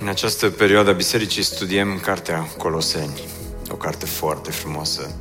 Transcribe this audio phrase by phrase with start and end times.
[0.00, 3.22] În această perioadă a bisericii studiem cartea Coloseni,
[3.70, 5.14] o carte foarte frumoasă.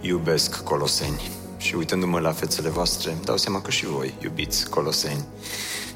[0.00, 1.30] Iubesc Coloseni.
[1.56, 5.24] Și uitându-mă la fețele voastre, dau seama că și voi iubiți Coloseni.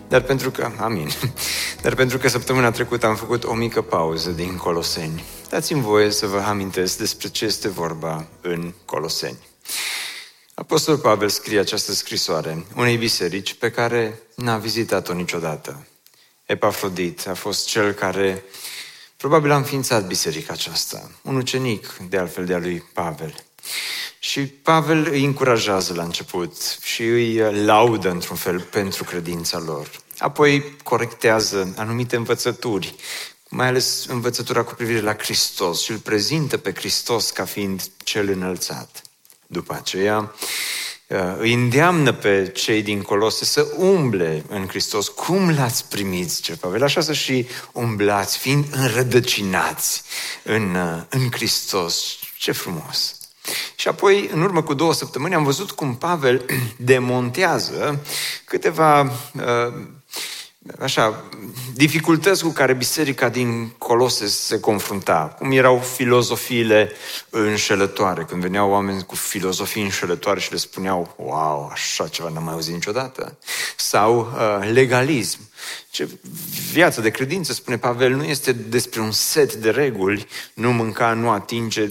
[0.08, 1.08] Dar pentru că, amin,
[1.82, 6.26] dar pentru că săptămâna trecută am făcut o mică pauză din Coloseni, dați-mi voie să
[6.26, 9.38] vă amintesc despre ce este vorba în Coloseni.
[10.54, 15.86] Apostol Pavel scrie această scrisoare unei biserici pe care n-a vizitat-o niciodată.
[16.46, 18.44] Epafrodit a fost cel care
[19.16, 23.34] probabil a înființat biserica aceasta, un ucenic de altfel de a lui Pavel.
[24.18, 29.90] Și Pavel îi încurajează la început și îi laudă într-un fel pentru credința lor.
[30.18, 32.94] Apoi corectează anumite învățături,
[33.48, 38.28] mai ales învățătura cu privire la Hristos și îl prezintă pe Hristos ca fiind cel
[38.28, 39.02] înălțat.
[39.46, 40.53] După aceea, Uh,
[41.38, 45.08] îi îndeamnă pe cei din Colose să umble în Hristos.
[45.08, 46.82] Cum l-ați primit, zice Pavel?
[46.82, 50.02] Așa să și umblați, fiind înrădăcinați
[50.42, 52.16] în, uh, în Hristos.
[52.38, 53.16] Ce frumos!
[53.74, 56.44] Și apoi, în urmă cu două săptămâni, am văzut cum Pavel
[56.76, 58.02] demontează
[58.44, 59.10] câteva uh,
[60.80, 61.24] așa,
[61.74, 65.34] dificultăți cu care biserica din Colose se confrunta.
[65.38, 66.92] Cum erau filozofiile
[67.30, 72.52] înșelătoare, când veneau oameni cu filozofii înșelătoare și le spuneau, wow, așa ceva n-am mai
[72.52, 73.38] auzit niciodată.
[73.76, 75.38] Sau uh, legalism.
[75.90, 76.08] Ce
[76.72, 81.30] viața de credință, spune Pavel, nu este despre un set de reguli, nu mânca, nu
[81.30, 81.88] atinge.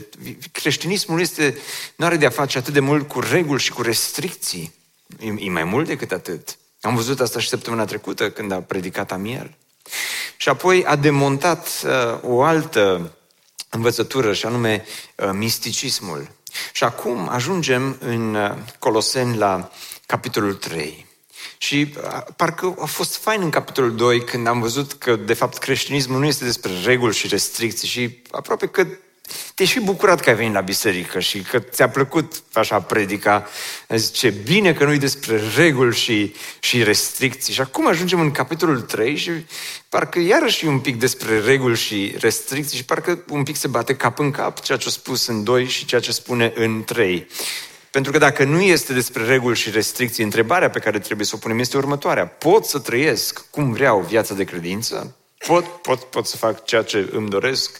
[0.51, 1.57] Creștinismul este,
[1.95, 4.73] nu are de a face atât de mult cu reguli și cu restricții.
[5.19, 6.57] E, e mai mult decât atât.
[6.85, 9.53] Am văzut asta și săptămâna trecută când a predicat Amiel.
[10.37, 13.11] Și apoi a demontat uh, o altă
[13.69, 14.85] învățătură, și anume
[15.15, 16.29] uh, misticismul.
[16.73, 19.71] Și acum ajungem în uh, Coloseni la
[20.05, 21.05] capitolul 3.
[21.57, 25.57] Și uh, parcă a fost fain în capitolul 2 când am văzut că, de fapt,
[25.57, 28.87] creștinismul nu este despre reguli și restricții și aproape că
[29.55, 33.47] te-ai și bucurat că ai venit la biserică și că ți-a plăcut așa predica.
[33.95, 37.53] Zice, bine că nu-i despre reguli și, și restricții.
[37.53, 39.31] Și acum ajungem în capitolul 3 și
[39.89, 43.95] parcă iarăși e un pic despre reguli și restricții și parcă un pic se bate
[43.95, 47.27] cap în cap ceea ce a spus în 2 și ceea ce spune în 3.
[47.91, 51.39] Pentru că dacă nu este despre reguli și restricții, întrebarea pe care trebuie să o
[51.39, 52.27] punem este următoarea.
[52.27, 55.15] Pot să trăiesc cum vreau viața de credință?
[55.47, 57.79] Pot, pot, pot să fac ceea ce îmi doresc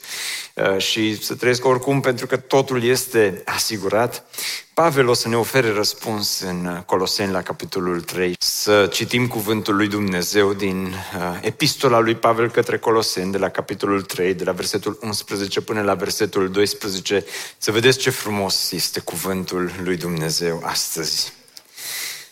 [0.54, 4.26] uh, și să trăiesc oricum pentru că totul este asigurat.
[4.74, 8.36] Pavel o să ne ofere răspuns în Coloseni la capitolul 3.
[8.40, 14.02] Să citim cuvântul lui Dumnezeu din uh, epistola lui Pavel către Coloseni de la capitolul
[14.02, 17.26] 3, de la versetul 11 până la versetul 12.
[17.58, 21.34] Să vedeți ce frumos este cuvântul lui Dumnezeu astăzi.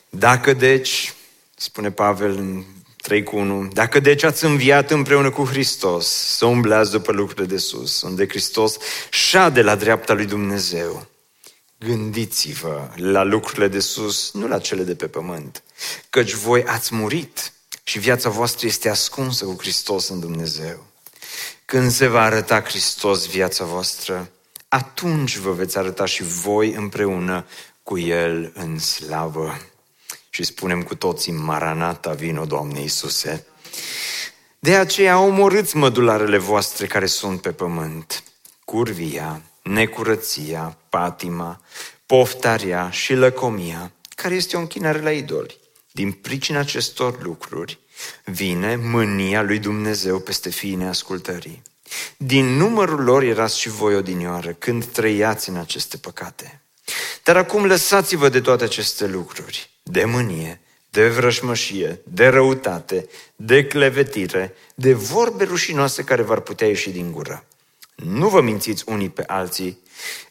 [0.09, 1.13] Dacă deci,
[1.55, 2.63] spune Pavel în
[3.01, 3.67] 3 cu 1.
[3.67, 8.77] Dacă deci ați înviat împreună cu Hristos, să umblați după lucrurile de sus, unde Hristos
[9.09, 11.07] șade la dreapta lui Dumnezeu.
[11.79, 15.63] Gândiți-vă la lucrurile de sus, nu la cele de pe pământ,
[16.09, 17.53] căci voi ați murit
[17.83, 20.85] și viața voastră este ascunsă cu Hristos în Dumnezeu.
[21.65, 24.31] Când se va arăta Hristos viața voastră,
[24.67, 27.45] atunci vă veți arăta și voi împreună
[27.83, 29.57] cu El în slavă
[30.33, 33.45] și spunem cu toții, Maranata, vino, Doamne Iisuse.
[34.59, 38.23] De aceea omorâți mădularele voastre care sunt pe pământ,
[38.65, 41.61] curvia, necurăția, patima,
[42.05, 45.59] poftarea și lăcomia, care este o închinare la idoli.
[45.91, 47.79] Din pricina acestor lucruri
[48.25, 51.61] vine mânia lui Dumnezeu peste fiii neascultării.
[52.17, 56.60] Din numărul lor erați și voi odinioară când trăiați în aceste păcate.
[57.23, 64.55] Dar acum lăsați-vă de toate aceste lucruri de mânie, de vrășmășie, de răutate, de clevetire,
[64.75, 67.45] de vorbe rușinoase care v-ar putea ieși din gură.
[67.95, 69.79] Nu vă mințiți unii pe alții,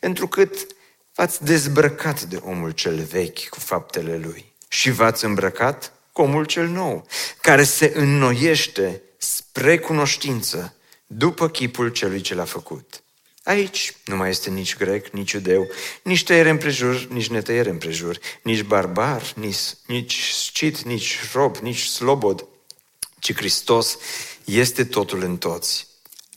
[0.01, 0.67] întrucât
[1.15, 6.69] v-ați dezbrăcat de omul cel vechi cu faptele lui și v-ați îmbrăcat cu omul cel
[6.69, 7.07] nou,
[7.41, 10.75] care se înnoiește spre cunoștință
[11.07, 13.03] după chipul celui ce l-a făcut.
[13.43, 15.69] Aici nu mai este nici grec, nici iudeu,
[16.03, 22.47] nici tăiere împrejur, nici netăiere împrejur, nici barbar, nici, nici scit, nici rob, nici slobod,
[23.19, 23.99] ci Hristos
[24.45, 25.87] este totul în toți.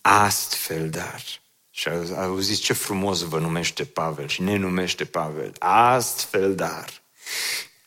[0.01, 1.23] Astfel, dar.
[1.71, 5.55] Și auziți ce frumos vă numește Pavel și ne numește Pavel.
[5.59, 7.01] Astfel, dar.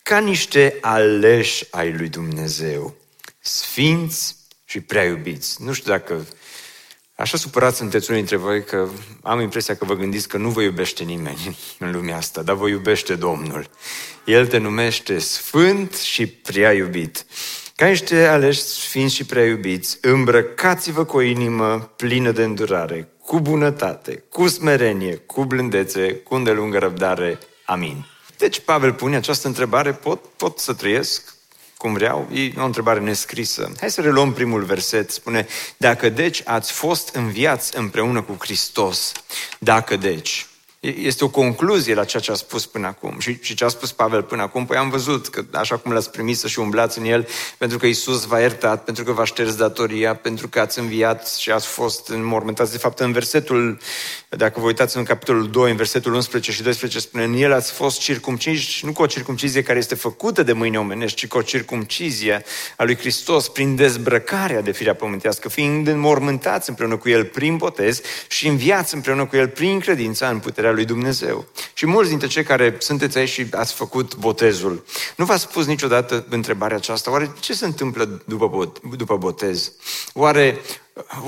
[0.02, 2.94] Ca niște aleși ai lui Dumnezeu,
[3.40, 5.62] sfinți și prea iubiți.
[5.62, 6.26] Nu știu dacă
[7.16, 8.88] Așa supărați sunteți unii dintre voi că
[9.22, 12.68] am impresia că vă gândiți că nu vă iubește nimeni în lumea asta, dar vă
[12.68, 13.70] iubește Domnul.
[14.24, 17.26] El te numește Sfânt și prea iubit.
[17.76, 23.40] Ca niște aleși sfinți și prea iubiți, îmbrăcați-vă cu o inimă plină de îndurare, cu
[23.40, 27.38] bunătate, cu smerenie, cu blândețe, cu îndelungă răbdare.
[27.64, 28.06] Amin.
[28.38, 31.35] Deci Pavel pune această întrebare, pot, pot să trăiesc
[31.86, 32.28] cum vreau?
[32.32, 33.72] E o întrebare nescrisă.
[33.80, 35.10] Hai să reluăm primul verset.
[35.10, 35.46] Spune,
[35.76, 39.12] dacă deci ați fost înviați împreună cu Hristos,
[39.58, 40.46] dacă deci,
[40.80, 43.18] este o concluzie la ceea ce a spus până acum.
[43.18, 46.10] Și, și ce a spus Pavel până acum, păi am văzut că așa cum l-ați
[46.10, 47.28] primit să și umblați în el,
[47.58, 51.50] pentru că Isus v-a iertat, pentru că v-a șters datoria, pentru că ați înviat și
[51.50, 52.72] ați fost înmormântați.
[52.72, 53.78] De fapt, în versetul,
[54.36, 57.72] dacă vă uitați în capitolul 2, în versetul 11 și 12, spune, în el ați
[57.72, 61.42] fost circumciși, nu cu o circumcizie care este făcută de mâini omenești, ci cu o
[61.42, 62.44] circumcizie
[62.76, 68.00] a lui Hristos prin dezbrăcarea de firea pământească, fiind înmormântați împreună cu el prin botez
[68.28, 71.46] și înviați împreună cu el prin credința în puterea lui Dumnezeu.
[71.74, 74.84] Și mulți dintre cei care sunteți aici și ați făcut botezul,
[75.16, 79.72] nu v-ați spus niciodată întrebarea aceasta, oare ce se întâmplă după, după botez?
[80.12, 80.60] Oare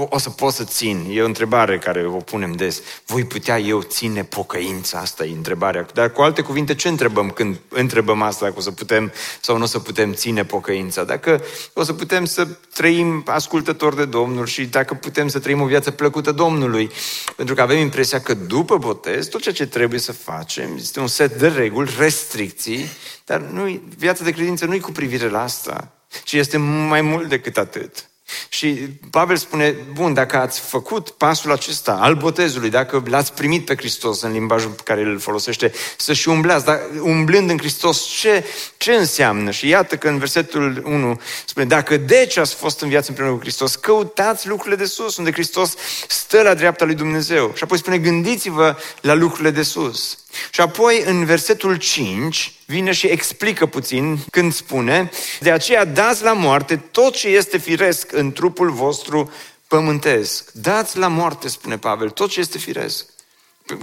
[0.08, 1.06] o să pot să țin?
[1.10, 2.82] E o întrebare care o punem des.
[3.06, 4.98] Voi putea eu ține pocăința?
[4.98, 5.86] Asta e întrebarea.
[5.94, 8.44] Dar cu alte cuvinte, ce întrebăm când întrebăm asta?
[8.44, 11.04] Dacă o să putem sau nu o să putem ține pocăința?
[11.04, 11.42] Dacă
[11.72, 15.90] o să putem să trăim ascultători de Domnul și dacă putem să trăim o viață
[15.90, 16.90] plăcută Domnului.
[17.36, 21.06] Pentru că avem impresia că după botez, tot ceea ce trebuie să facem este un
[21.06, 22.88] set de reguli, restricții,
[23.24, 25.92] dar nu viața de credință nu e cu privire la asta,
[26.24, 28.08] ci este mai mult decât atât.
[28.48, 28.68] Și
[29.10, 34.22] Pavel spune, bun, dacă ați făcut pasul acesta al botezului, dacă l-ați primit pe Hristos
[34.22, 38.44] în limbajul pe care îl folosește, să și umblați, dar umblând în Hristos, ce,
[38.76, 39.50] ce înseamnă?
[39.50, 43.40] Și iată că în versetul 1 spune, dacă deci ați fost în viață împreună cu
[43.40, 45.74] Hristos, căutați lucrurile de sus, unde Hristos
[46.08, 47.52] stă la dreapta lui Dumnezeu.
[47.54, 50.18] Și apoi spune, gândiți-vă la lucrurile de sus.
[50.50, 55.10] Și apoi în versetul 5 vine și explică puțin când spune
[55.40, 59.32] De aceea dați la moarte tot ce este firesc în trupul vostru
[59.68, 60.50] pământesc.
[60.52, 63.06] Dați la moarte, spune Pavel, tot ce este firesc.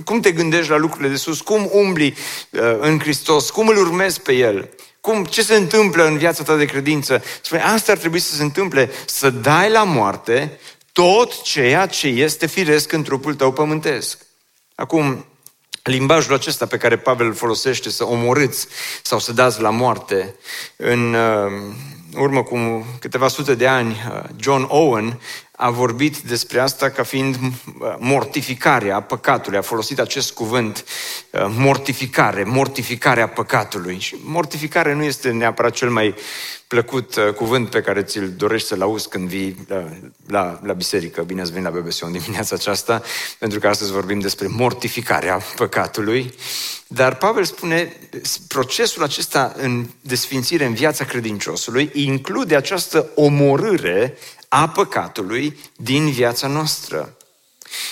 [0.04, 1.42] Cum te gândești la lucrurile de sus?
[1.42, 2.16] Cum umbli
[2.50, 3.50] uh, în Hristos?
[3.50, 4.70] Cum îl urmezi pe El?
[5.02, 7.24] Cum, ce se întâmplă în viața ta de credință?
[7.42, 10.60] Spune, asta ar trebui să se întâmple, să dai la moarte
[10.92, 14.26] tot ceea ce este firesc în trupul tău pământesc.
[14.76, 15.26] Acum,
[15.90, 18.68] limbajul acesta pe care Pavel îl folosește, să omorâți
[19.02, 20.36] sau să dați la moarte.
[20.76, 21.52] În uh,
[22.16, 25.20] urmă cu câteva sute de ani, uh, John Owen
[25.56, 29.58] a vorbit despre asta ca fiind uh, mortificarea păcatului.
[29.58, 30.86] A folosit acest cuvânt,
[31.50, 34.00] mortificare, mortificarea păcatului.
[34.00, 36.16] Și mortificare nu este neapărat cel mai
[36.68, 39.86] plăcut uh, cuvânt pe care ți-l dorești să-l auzi când vii la, uh,
[40.28, 41.22] la, la biserică.
[41.22, 43.02] Bine ați venit la BBC în dimineața aceasta,
[43.40, 46.34] pentru că astăzi vorbim despre mortificarea păcatului.
[46.88, 47.98] Dar Pavel spune,
[48.48, 54.18] procesul acesta în desfințire în viața credinciosului include această omorâre
[54.56, 57.18] a păcatului din viața noastră.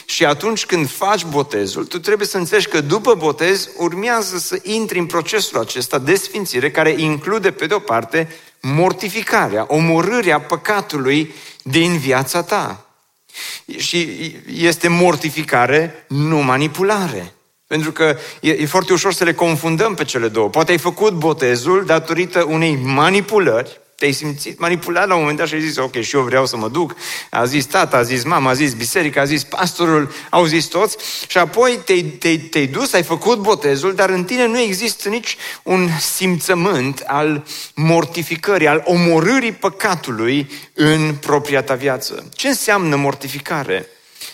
[0.06, 5.00] Și atunci când faci botezul, tu trebuie să înțelegi că după botez urmează să intri
[5.00, 11.98] în procesul acesta de sfințire, care include, pe de o parte, mortificarea, omorârea păcatului din
[11.98, 12.86] viața ta.
[13.78, 17.34] Și este mortificare, nu manipulare.
[17.68, 20.50] Pentru că e, e foarte ușor să le confundăm pe cele două.
[20.50, 25.54] Poate ai făcut botezul datorită unei manipulări, te-ai simțit manipulat la un moment dat și
[25.54, 26.96] ai zis, ok, și eu vreau să mă duc.
[27.30, 30.98] A zis tata, a zis mama, a zis biserica, a zis pastorul, au zis toți.
[31.28, 35.38] Și apoi te-ai, te-ai, te-ai dus, ai făcut botezul, dar în tine nu există nici
[35.64, 37.46] un simțământ al
[37.76, 42.30] mortificării, al omorârii păcatului în propria ta viață.
[42.34, 43.88] Ce înseamnă mortificare?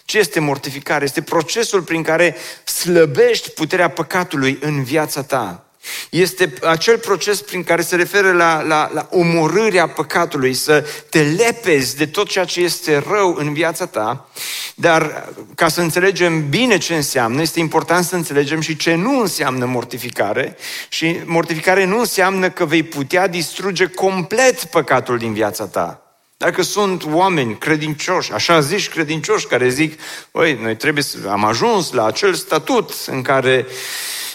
[0.06, 1.04] Ce este mortificare?
[1.04, 5.69] Este procesul prin care slăbești puterea păcatului în viața ta.
[6.10, 11.98] Este acel proces prin care se referă la, la, la omorârea păcatului, să te lepezi
[11.98, 14.30] de tot ceea ce este rău în viața ta,
[14.76, 19.66] dar ca să înțelegem bine ce înseamnă, este important să înțelegem și ce nu înseamnă
[19.66, 20.58] mortificare
[20.90, 26.04] și mortificare nu înseamnă că vei putea distruge complet păcatul din viața ta.
[26.38, 30.00] Dacă sunt oameni credincioși, așa zici credincioși, care zic,
[30.32, 33.74] băi, noi trebuie să am ajuns la acel statut în care uh,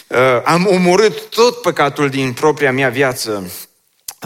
[0.07, 3.51] uh, am omorât tot păcatul din propria mea viață.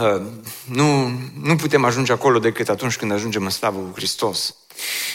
[0.01, 0.21] Uh,
[0.65, 1.12] nu,
[1.43, 4.55] nu putem ajunge acolo decât atunci când ajungem în slavă cu Hristos.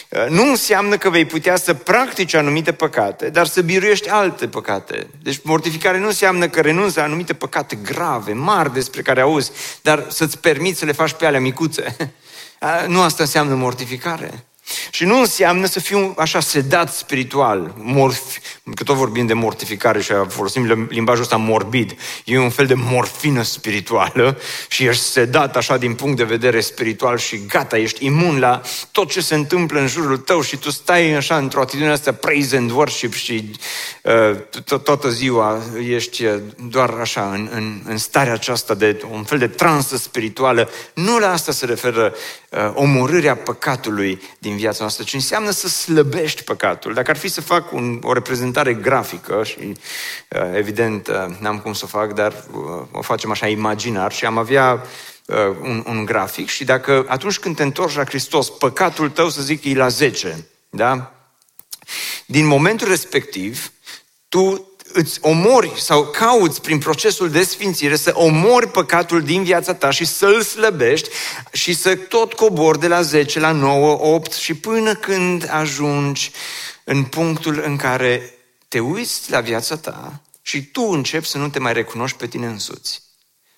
[0.09, 5.07] Uh, nu înseamnă că vei putea să practici anumite păcate, dar să biruiești alte păcate.
[5.21, 10.05] Deci mortificare nu înseamnă că renunți la anumite păcate grave, mari despre care auzi, dar
[10.09, 11.95] să-ți permiți să le faci pe alea micuțe.
[12.61, 14.45] Uh, nu asta înseamnă mortificare.
[14.91, 18.39] Și nu înseamnă să fiu așa sedat spiritual, morfi,
[18.73, 21.95] că tot vorbim de mortificare și folosim limbajul ăsta morbid.
[22.23, 27.17] E un fel de morfină spirituală și ești sedat așa din punct de vedere spiritual
[27.17, 31.13] și gata, ești imun la tot ce se întâmplă în jurul tău și tu stai
[31.13, 33.51] așa într-o atitudine asta praise and worship și
[34.01, 39.37] uh, toată ziua ești uh, doar așa în, în, în starea aceasta de un fel
[39.37, 40.69] de transă spirituală.
[40.93, 42.13] Nu la asta se referă
[42.49, 46.93] uh, omorârea păcatului din viața noastră, ci înseamnă să slăbești păcatul.
[46.93, 49.75] Dacă ar fi să fac un, o reprezentare grafică și uh,
[50.53, 54.37] evident uh, n-am cum să o fac, dar uh, o facem așa imaginar și am
[54.37, 54.83] avea
[55.25, 59.41] uh, un, un grafic și dacă atunci când te întorci la Hristos, păcatul tău, să
[59.41, 61.11] zic, e la 10, da?
[62.25, 63.71] Din momentul respectiv,
[64.29, 69.91] tu îți omori sau cauți prin procesul de sfințire să omori păcatul din viața ta
[69.91, 71.09] și să-l slăbești
[71.51, 76.31] și să tot cobori de la 10 la 9, 8 și până când ajungi
[76.83, 78.33] în punctul în care
[78.67, 82.45] te uiți la viața ta și tu începi să nu te mai recunoști pe tine
[82.45, 83.01] însuți.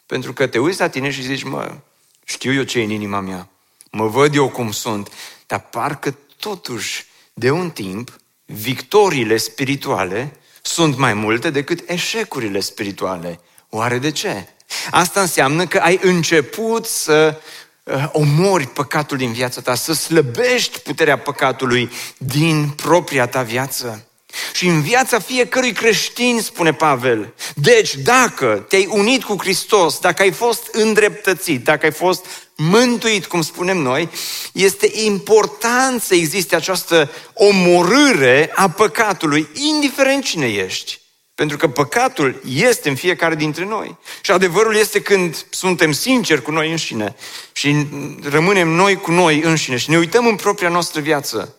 [0.05, 1.77] Pentru că te uiți la tine și zici, mă,
[2.25, 3.49] știu eu ce e în inima mea,
[3.91, 5.11] mă văd eu cum sunt,
[5.47, 10.37] dar parcă totuși de un timp victoriile spirituale
[10.67, 13.39] sunt mai multe decât eșecurile spirituale.
[13.69, 14.47] Oare de ce?
[14.91, 17.41] Asta înseamnă că ai început să
[17.83, 24.06] uh, omori păcatul din viața ta, să slăbești puterea păcatului din propria ta viață.
[24.53, 30.31] Și în viața fiecărui creștin, spune Pavel, deci dacă te-ai unit cu Hristos, dacă ai
[30.31, 32.25] fost îndreptățit, dacă ai fost
[32.55, 34.09] mântuit, cum spunem noi,
[34.51, 40.99] este important să existe această omorâre a păcatului, indiferent cine ești.
[41.35, 43.97] Pentru că păcatul este în fiecare dintre noi.
[44.21, 47.15] Și adevărul este când suntem sinceri cu noi înșine
[47.51, 47.87] și
[48.23, 51.56] rămânem noi cu noi înșine și ne uităm în propria noastră viață.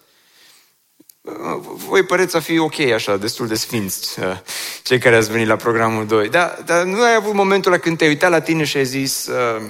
[1.86, 4.36] Voi păreți a fi ok așa, destul de sfinți, uh,
[4.82, 6.28] cei care ați venit la programul 2.
[6.28, 9.26] Dar, dar nu ai avut momentul la când te-ai uitat la tine și ai zis,
[9.26, 9.62] uh,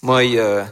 [0.00, 0.66] măi, uh,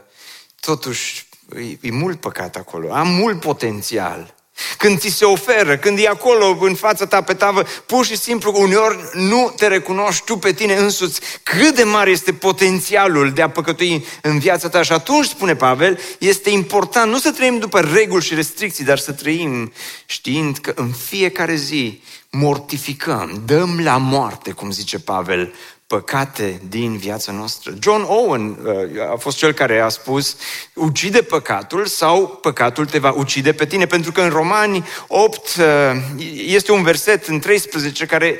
[0.60, 4.34] totuși, e, e mult păcat acolo, am mult potențial.
[4.76, 8.52] Când ți se oferă, când e acolo în fața ta pe tavă, pur și simplu
[8.56, 13.50] uneori nu te recunoști tu pe tine însuți cât de mare este potențialul de a
[13.50, 14.82] păcătui în viața ta.
[14.82, 19.12] Și atunci, spune Pavel, este important nu să trăim după reguli și restricții, dar să
[19.12, 19.72] trăim
[20.06, 25.54] știind că în fiecare zi mortificăm, dăm la moarte, cum zice Pavel,
[25.90, 27.74] păcate din viața noastră.
[27.82, 30.36] John Owen uh, a fost cel care a spus
[30.74, 35.64] ucide păcatul sau păcatul te va ucide pe tine, pentru că în Romani 8 uh,
[36.46, 38.38] este un verset în 13 care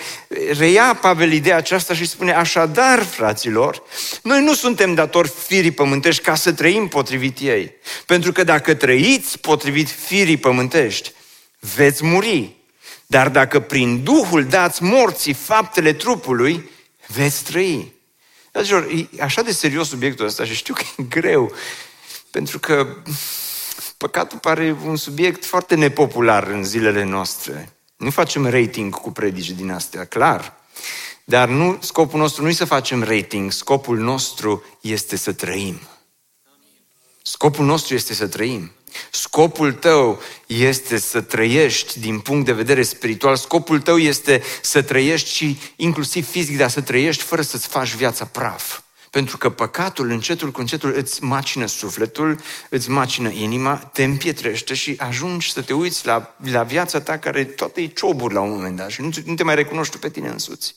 [0.59, 3.83] reia Pavel ideea aceasta și spune așadar, fraților,
[4.23, 7.73] noi nu suntem datori firii pământești ca să trăim potrivit ei,
[8.07, 11.12] pentru că dacă trăiți potrivit firii pământești,
[11.76, 12.57] veți muri.
[13.07, 16.71] Dar dacă prin Duhul dați morții faptele trupului,
[17.12, 17.92] veți trăi.
[18.52, 21.52] Dragilor, e așa de serios subiectul ăsta și știu că e greu,
[22.30, 22.96] pentru că
[23.96, 27.72] păcatul pare un subiect foarte nepopular în zilele noastre.
[27.96, 30.54] Nu facem rating cu predici din astea, clar.
[31.24, 35.80] Dar nu, scopul nostru nu e să facem rating, scopul nostru este să trăim.
[37.22, 38.72] Scopul nostru este să trăim.
[39.11, 45.35] Scopul tău este să trăiești din punct de vedere spiritual, scopul tău este să trăiești
[45.35, 48.80] și inclusiv fizic, dar să trăiești fără să-ți faci viața praf.
[49.11, 54.94] Pentru că păcatul, încetul cu încetul, îți macină sufletul, îți macină inima, te împietrește și
[54.99, 58.76] ajungi să te uiți la, la viața ta care toate e cioburi la un moment
[58.76, 60.75] dat și nu, nu te mai recunoști tu pe tine însuți.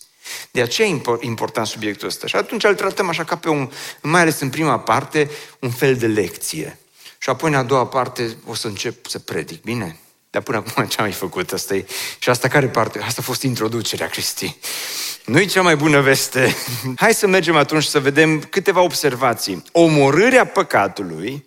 [0.51, 2.27] De aceea e important subiectul ăsta.
[2.27, 5.29] Și atunci îl tratăm așa ca pe un, mai ales în prima parte,
[5.59, 6.77] un fel de lecție.
[7.23, 9.99] Și apoi în a doua parte o să încep să predic, bine?
[10.29, 11.51] Dar până acum ce am mai făcut?
[11.51, 11.85] Asta e...
[12.19, 12.99] Și asta care parte?
[12.99, 14.57] Asta a fost introducerea, Cristi.
[15.25, 16.55] Nu-i cea mai bună veste.
[16.95, 19.63] Hai să mergem atunci să vedem câteva observații.
[19.71, 21.45] Omorârea păcatului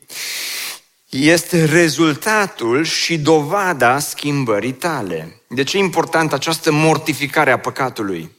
[1.09, 5.41] este rezultatul și dovada schimbării tale.
[5.47, 8.31] De ce e important această mortificare a păcatului?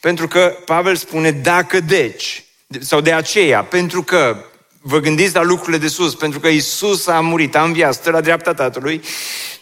[0.00, 2.44] Pentru că Pavel spune, dacă deci,
[2.80, 4.44] sau de aceea, pentru că
[4.86, 8.20] vă gândiți la lucrurile de sus, pentru că Isus a murit, a înviat, stă la
[8.20, 9.02] dreapta Tatălui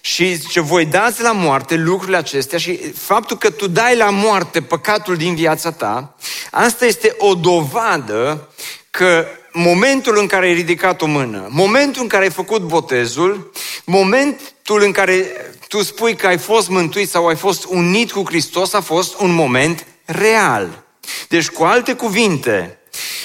[0.00, 4.62] și zice, voi dați la moarte lucrurile acestea și faptul că tu dai la moarte
[4.62, 6.16] păcatul din viața ta,
[6.50, 8.48] asta este o dovadă
[8.90, 13.52] că momentul în care ai ridicat o mână, momentul în care ai făcut botezul,
[13.84, 15.26] moment momentul în care
[15.68, 19.34] tu spui că ai fost mântuit sau ai fost unit cu Hristos a fost un
[19.34, 20.84] moment real.
[21.28, 22.78] Deci, cu alte cuvinte,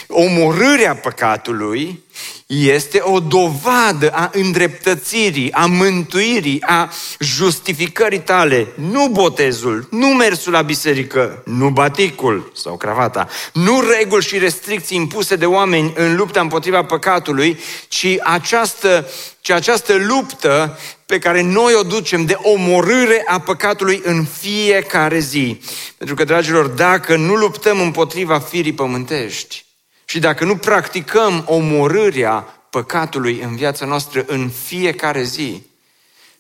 [0.08, 2.04] omorârea păcatului
[2.48, 8.68] este o dovadă a îndreptățirii, a mântuirii, a justificării tale.
[8.76, 15.36] Nu botezul, nu mersul la biserică, nu baticul sau cravata, nu reguli și restricții impuse
[15.36, 19.10] de oameni în lupta împotriva păcatului, ci această,
[19.42, 25.62] ci această luptă pe care noi o ducem de omorâre a păcatului în fiecare zi.
[25.98, 29.66] Pentru că, dragilor, dacă nu luptăm împotriva firii pământești,
[30.10, 35.64] și dacă nu practicăm omorârea păcatului în viața noastră în fiecare zi,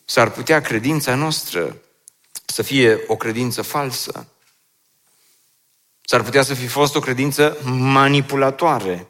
[0.05, 1.77] s-ar putea credința noastră
[2.45, 4.27] să fie o credință falsă.
[6.01, 9.07] S-ar putea să fi fost o credință manipulatoare.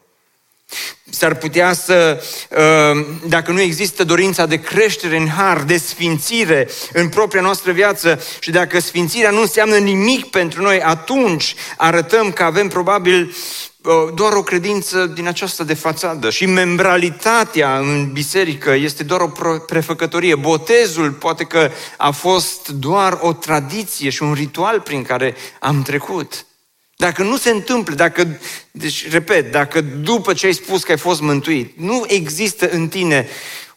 [1.10, 7.10] S-ar putea să, uh, dacă nu există dorința de creștere în har, de sfințire în
[7.10, 12.68] propria noastră viață și dacă sfințirea nu înseamnă nimic pentru noi, atunci arătăm că avem
[12.68, 13.36] probabil
[14.14, 20.36] doar o credință din aceasta de fațadă și membralitatea în biserică este doar o prefăcătorie.
[20.36, 26.47] Botezul poate că a fost doar o tradiție și un ritual prin care am trecut.
[27.00, 28.40] Dacă nu se întâmplă, dacă,
[28.72, 33.28] deci, repet, dacă după ce ai spus că ai fost mântuit, nu există în tine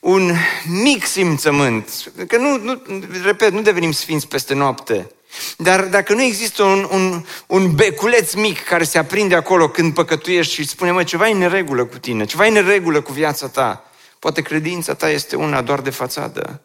[0.01, 0.33] un
[0.65, 2.83] mic simțământ, că nu, nu
[3.25, 5.11] repet, nu devenim sfinți peste noapte,
[5.57, 10.53] dar dacă nu există un, un, un beculeț mic care se aprinde acolo când păcătuiești
[10.53, 13.13] și îți spune, mă, ceva e în neregulă cu tine, ceva e în neregulă cu
[13.13, 16.63] viața ta, poate credința ta este una doar de fațadă.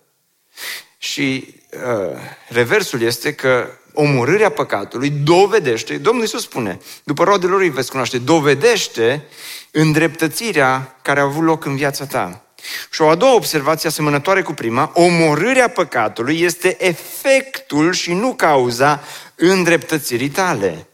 [0.97, 7.89] Și uh, reversul este că omorârea păcatului dovedește, Domnul Iisus spune, după roadele lui veți
[7.89, 9.23] cunoaște, dovedește
[9.71, 12.45] îndreptățirea care a avut loc în viața ta.
[12.91, 19.03] Și o a doua observație asemănătoare cu prima, omorârea păcatului este efectul și nu cauza
[19.35, 20.87] îndreptățirii tale.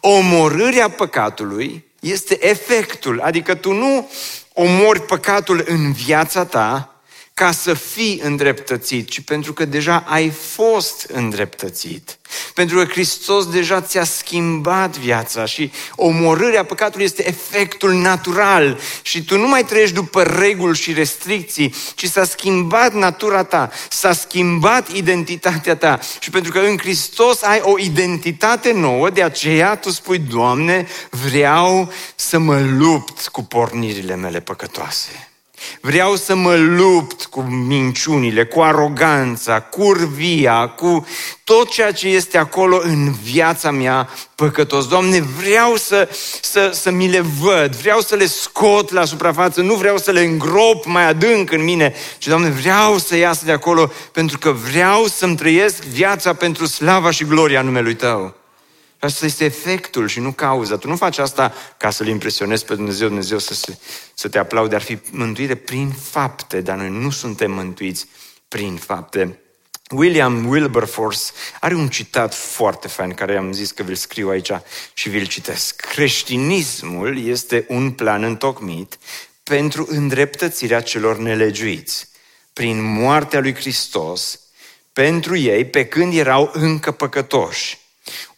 [0.00, 4.10] Omorârea păcatului este efectul, adică tu nu
[4.52, 6.89] omori păcatul în viața ta,
[7.40, 12.18] ca să fii îndreptățit, ci pentru că deja ai fost îndreptățit.
[12.54, 19.38] Pentru că Hristos deja ți-a schimbat viața și omorârea păcatului este efectul natural și tu
[19.38, 25.76] nu mai trăiești după reguli și restricții, ci s-a schimbat natura ta, s-a schimbat identitatea
[25.76, 30.86] ta și pentru că în Hristos ai o identitate nouă, de aceea tu spui, Doamne,
[31.10, 35.29] vreau să mă lupt cu pornirile mele păcătoase.
[35.80, 41.06] Vreau să mă lupt cu minciunile, cu aroganța, cu urvia, cu
[41.44, 44.88] tot ceea ce este acolo în viața mea păcătos.
[44.88, 46.08] Doamne, vreau să,
[46.42, 50.20] să, să mi le văd, vreau să le scot la suprafață, nu vreau să le
[50.20, 55.06] îngrop mai adânc în mine, ci, Doamne, vreau să iasă de acolo pentru că vreau
[55.06, 58.39] să-mi trăiesc viața pentru slava și gloria numelui Tău.
[59.00, 60.76] Asta este efectul și nu cauza.
[60.76, 63.78] Tu nu faci asta ca să-L impresionezi pe Dumnezeu, Dumnezeu să, se,
[64.14, 64.74] să te aplaude.
[64.74, 68.06] Ar fi mântuire prin fapte, dar noi nu suntem mântuiți
[68.48, 69.38] prin fapte.
[69.90, 71.22] William Wilberforce
[71.60, 74.50] are un citat foarte fain care am zis că vi-l scriu aici
[74.92, 75.80] și vi-l citesc.
[75.80, 78.98] Creștinismul este un plan întocmit
[79.42, 82.08] pentru îndreptățirea celor nelegiuiți.
[82.52, 84.40] Prin moartea lui Hristos,
[84.92, 87.79] pentru ei, pe când erau încă păcătoși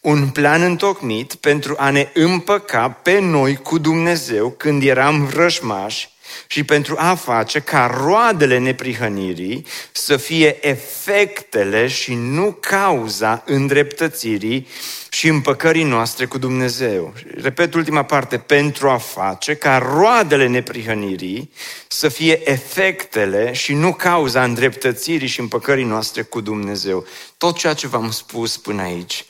[0.03, 6.09] un plan întocmit pentru a ne împăca pe noi cu Dumnezeu când eram vrăjmași
[6.47, 14.67] și pentru a face ca roadele neprihănirii să fie efectele și nu cauza îndreptățirii
[15.09, 17.13] și împăcării noastre cu Dumnezeu.
[17.41, 21.51] Repet ultima parte, pentru a face ca roadele neprihănirii
[21.87, 27.05] să fie efectele și nu cauza îndreptățirii și împăcării noastre cu Dumnezeu.
[27.37, 29.25] Tot ceea ce v-am spus până aici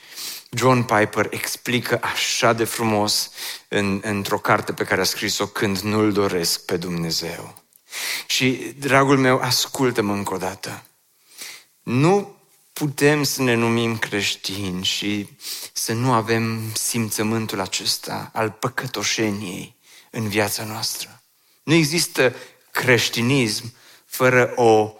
[0.55, 3.31] John Piper explică așa de frumos
[3.67, 7.63] în, într-o carte pe care a scris-o când nu-L doresc pe Dumnezeu.
[8.27, 10.83] Și, dragul meu, ascultă-mă încă o dată.
[11.83, 12.37] Nu
[12.73, 15.29] putem să ne numim creștini și
[15.73, 19.75] să nu avem simțământul acesta al păcătoșeniei
[20.09, 21.21] în viața noastră.
[21.63, 22.35] Nu există
[22.71, 23.73] creștinism
[24.05, 24.93] fără o,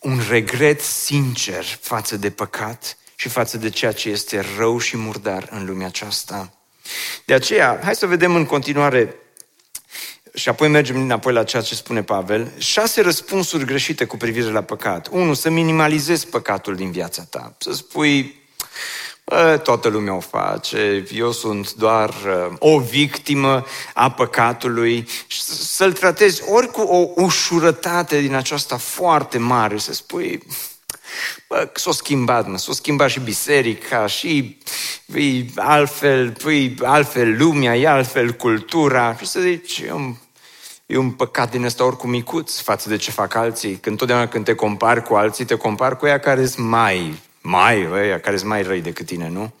[0.00, 5.48] un regret sincer față de păcat și față de ceea ce este rău și murdar
[5.50, 6.52] în lumea aceasta.
[7.24, 9.16] De aceea, hai să vedem în continuare
[10.34, 14.62] și apoi mergem înapoi la ceea ce spune Pavel, șase răspunsuri greșite cu privire la
[14.62, 15.08] păcat.
[15.10, 17.56] Unu, să minimalizezi păcatul din viața ta.
[17.58, 18.44] Să spui,
[19.62, 22.14] Toată lumea o face, eu sunt doar
[22.58, 25.08] o victimă a păcatului.
[25.48, 30.42] Să-l tratezi ori cu o ușurătate din aceasta foarte mare, să spui,
[31.48, 34.58] Bă, s-a schimbat, mă, s-a schimbat și biserica, și
[35.14, 39.16] e altfel, e altfel lumea, e altfel cultura.
[39.16, 40.14] Și să zici, e un,
[40.86, 43.76] e un păcat din ăsta oricum micuț față de ce fac alții.
[43.76, 47.88] Când totdeauna când te compari cu alții, te compari cu ea care sunt mai, mai,
[47.92, 49.52] ăia care sunt mai răi decât tine, nu?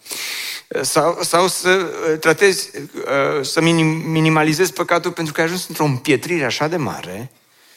[0.82, 6.44] Sau, sau să uh, tratezi, uh, să minimalizezi păcatul pentru că ai ajuns într-o împietrire
[6.44, 7.30] așa de mare,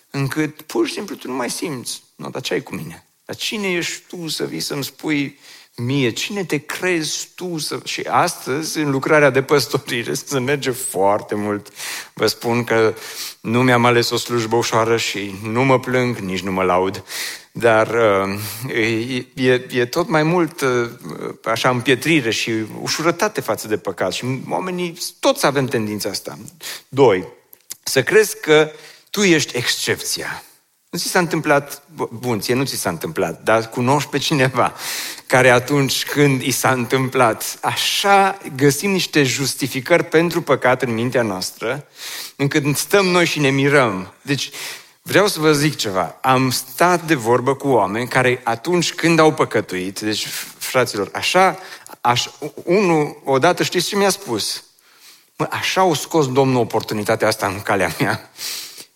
[0.10, 3.09] încât pur și simplu tu nu mai simți, nu, dar ce ai cu mine?
[3.30, 5.40] Dar cine ești tu să vii să-mi spui
[5.76, 6.12] mie?
[6.12, 7.80] Cine te crezi tu să...
[7.84, 11.68] Și astăzi, în lucrarea de păstorire, se merge foarte mult.
[12.14, 12.94] Vă spun că
[13.42, 17.04] nu mi-am ales o slujbă ușoară și nu mă plâng, nici nu mă laud.
[17.52, 18.40] Dar uh,
[19.34, 20.90] e, e tot mai mult uh,
[21.44, 24.14] așa împietrire și ușurătate față de păcat.
[24.14, 26.40] Și oamenii, toți avem tendința asta.
[26.88, 27.28] Doi,
[27.84, 28.72] să crezi că
[29.10, 30.44] tu ești excepția.
[30.90, 34.74] Nu ți s-a întâmplat, bun, ție nu ți s-a întâmplat, dar cunoști pe cineva
[35.28, 41.86] care atunci când i s-a întâmplat, așa găsim niște justificări pentru păcat în mintea noastră,
[42.36, 44.14] încât stăm noi și ne mirăm.
[44.22, 44.50] Deci,
[45.02, 46.18] vreau să vă zic ceva.
[46.22, 51.60] Am stat de vorbă cu oameni care atunci când au păcătuit, deci, fraților, așa,
[52.02, 52.32] așa
[52.64, 54.64] unul, odată știți ce mi-a spus?
[55.36, 58.30] Mă, așa au scos Domnul oportunitatea asta în calea mea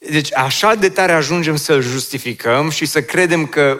[0.09, 3.79] deci așa de tare ajungem să-l justificăm și să credem că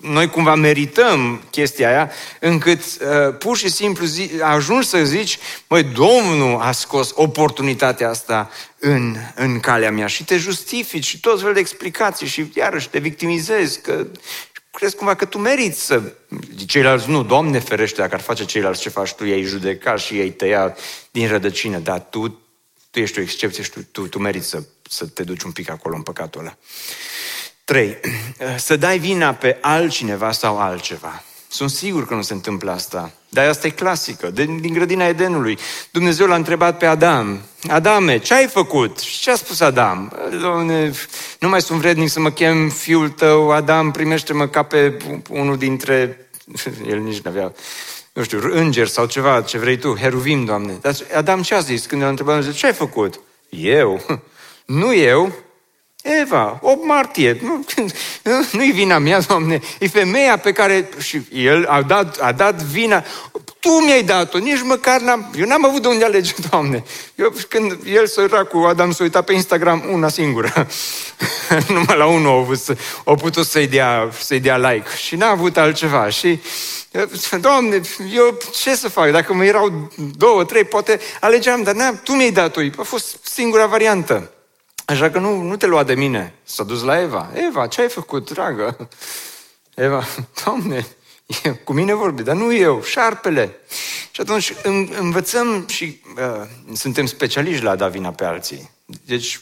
[0.00, 2.10] noi cumva merităm chestia aia,
[2.40, 8.50] încât uh, pur și simplu zi, ajungi să zici, măi, Domnul a scos oportunitatea asta
[8.78, 10.06] în, în calea mea.
[10.06, 14.06] Și te justifici și tot felul de explicații și iarăși te victimizezi, că
[14.70, 16.02] crezi cumva că tu meriți să...
[16.66, 20.30] Ceilalți nu, Doamne ferește, dacă ar face ceilalți ce faci tu, ei judeca și ei
[20.30, 20.76] tăia
[21.10, 22.40] din rădăcină, dar tu,
[22.96, 25.70] tu ești o excepție și tu, tu, tu meriți să să te duci un pic
[25.70, 26.56] acolo în păcatul ăla.
[27.64, 27.96] Trei,
[28.66, 31.22] să dai vina pe altcineva sau altceva.
[31.48, 33.12] Sunt sigur că nu se întâmplă asta.
[33.28, 35.58] Dar asta e clasică, din, din grădina Edenului.
[35.90, 38.98] Dumnezeu l-a întrebat pe Adam, Adame, ce ai făcut?
[38.98, 40.12] Și ce a spus Adam?
[40.40, 40.92] Doamne,
[41.38, 44.96] nu mai sunt vrednic să mă chem fiul tău, Adam, primește-mă ca pe
[45.30, 46.28] unul dintre...
[46.90, 47.52] El nici nu avea,
[48.16, 50.78] nu știu, înger sau ceva, ce vrei tu, heruvim, Doamne.
[50.80, 52.52] Dar Adam ce a zis când l-a întrebat?
[52.52, 53.20] Ce ai făcut?
[53.48, 54.00] Eu?
[54.66, 55.32] Nu eu,
[56.02, 57.64] Eva, 8 martie, nu,
[58.52, 63.04] nu-i vina mea, Doamne, e femeia pe care, și el a dat, a dat vina,
[63.60, 66.84] tu mi-ai dat-o, nici măcar n-am, eu n-am avut de unde alege, Doamne.
[67.14, 68.08] Eu, când el
[68.48, 70.66] cu Adam s-a uitat pe Instagram una singură,
[71.68, 75.56] numai la unul a, avut, a putut să-i dea, să-i dea like și n-a avut
[75.56, 76.40] altceva și
[77.40, 77.80] Doamne,
[78.14, 79.10] eu ce să fac?
[79.10, 83.66] Dacă mă erau două, trei, poate alegeam, dar n-am, tu mi-ai dat-o, a fost singura
[83.66, 84.30] variantă.
[84.84, 86.34] Așa că nu, nu te lua de mine.
[86.44, 87.30] S-a dus la Eva.
[87.34, 88.88] Eva, ce ai făcut, dragă?
[89.74, 90.04] Eva,
[90.44, 90.86] Doamne,
[91.64, 93.56] cu mine vorbi, dar nu eu, șarpele.
[94.10, 94.52] Și atunci
[94.98, 98.70] învățăm și uh, suntem specialiști la a da vina pe alții.
[99.04, 99.40] Deci,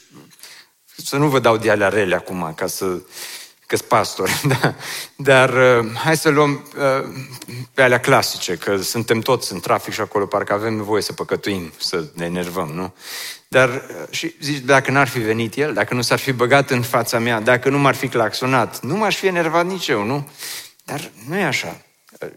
[0.97, 3.01] să nu vă dau de alea rele acum, ca să
[3.67, 4.75] că pastor, da.
[5.17, 7.09] dar uh, hai să luăm uh,
[7.75, 11.73] pe alea clasice, că suntem toți în trafic și acolo parcă avem nevoie să păcătuim,
[11.79, 12.95] să ne enervăm, nu?
[13.49, 16.83] Dar uh, și zici, dacă n-ar fi venit el, dacă nu s-ar fi băgat în
[16.83, 20.29] fața mea, dacă nu m-ar fi claxonat, nu m-aș fi enervat nici eu, nu?
[20.85, 21.81] Dar nu e așa.
[22.21, 22.29] Uh,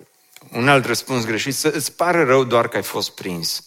[0.51, 3.63] un alt răspuns greșit, să îți pare rău doar că ai fost prins.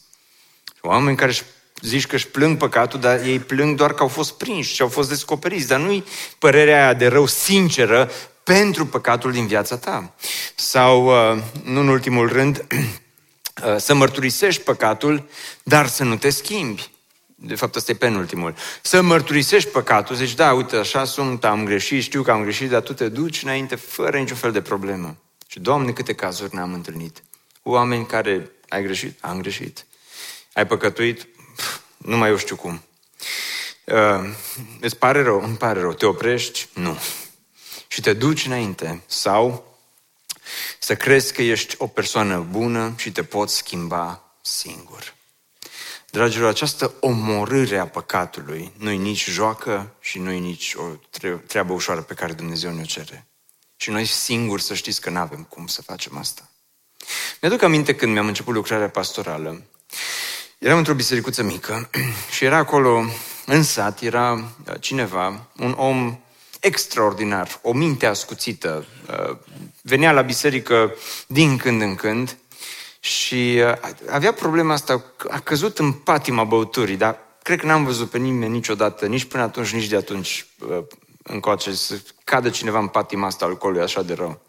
[0.80, 1.42] Oameni care își
[1.80, 4.88] zici că își plâng păcatul, dar ei plâng doar că au fost prinși și au
[4.88, 5.66] fost descoperiți.
[5.66, 6.04] Dar nu-i
[6.38, 8.10] părerea aia de rău sinceră
[8.44, 10.14] pentru păcatul din viața ta.
[10.54, 12.66] Sau, uh, nu în ultimul rând,
[13.76, 15.28] să mărturisești păcatul,
[15.62, 16.90] dar să nu te schimbi.
[17.42, 18.54] De fapt, ăsta e penultimul.
[18.82, 22.80] Să mărturisești păcatul, zici, da, uite, așa sunt, am greșit, știu că am greșit, dar
[22.80, 25.16] tu te duci înainte fără niciun fel de problemă.
[25.46, 27.22] Și, Doamne, câte cazuri ne-am întâlnit.
[27.62, 29.86] Oameni care ai greșit, am greșit.
[30.52, 31.26] Ai păcătuit,
[31.96, 32.82] nu mai eu știu cum.
[33.84, 34.34] Uh,
[34.80, 35.42] îți pare rău?
[35.42, 35.92] Îmi pare rău.
[35.92, 36.68] Te oprești?
[36.74, 36.98] Nu.
[37.88, 39.02] Și te duci înainte.
[39.06, 39.76] Sau
[40.78, 45.14] să crezi că ești o persoană bună și te poți schimba singur.
[46.10, 50.82] Dragilor, această omorâre a păcatului nu-i nici joacă și nu-i nici o
[51.46, 53.26] treabă ușoară pe care Dumnezeu ne-o cere.
[53.76, 56.50] Și noi singuri să știți că nu avem cum să facem asta.
[57.40, 59.62] Mi-aduc aminte când mi-am început lucrarea pastorală.
[60.58, 61.90] Eram într-o bisericuță mică
[62.34, 63.04] și era acolo,
[63.46, 66.20] în sat, era uh, cineva, un om
[66.60, 68.86] extraordinar, o minte ascuțită.
[69.08, 69.36] Uh,
[69.82, 70.94] venea la biserică
[71.26, 72.36] din când în când
[73.00, 78.10] Și uh, avea problema asta, a căzut în patima băuturii, dar cred că n-am văzut
[78.10, 80.78] pe nimeni niciodată, nici până atunci, nici de atunci uh,
[81.22, 84.40] încoace, să cadă cineva în patima asta alcoolului așa de rău.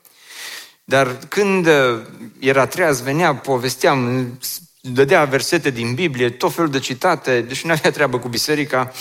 [0.84, 2.02] Dar când uh,
[2.40, 4.28] era treaz, venea, povesteam,
[4.82, 8.92] dădea versete din Biblie, tot felul de citate, deci nu avea treabă cu biserica.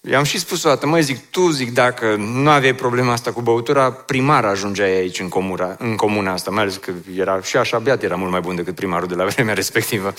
[0.00, 3.40] I-am și spus o dată, măi, zic, tu, zic, dacă nu aveai problema asta cu
[3.40, 7.78] băutura, primar ajungeai aici în comuna, în comuna asta, mai ales că era și așa
[7.78, 10.14] beat, era mult mai bun decât primarul de la vremea respectivă.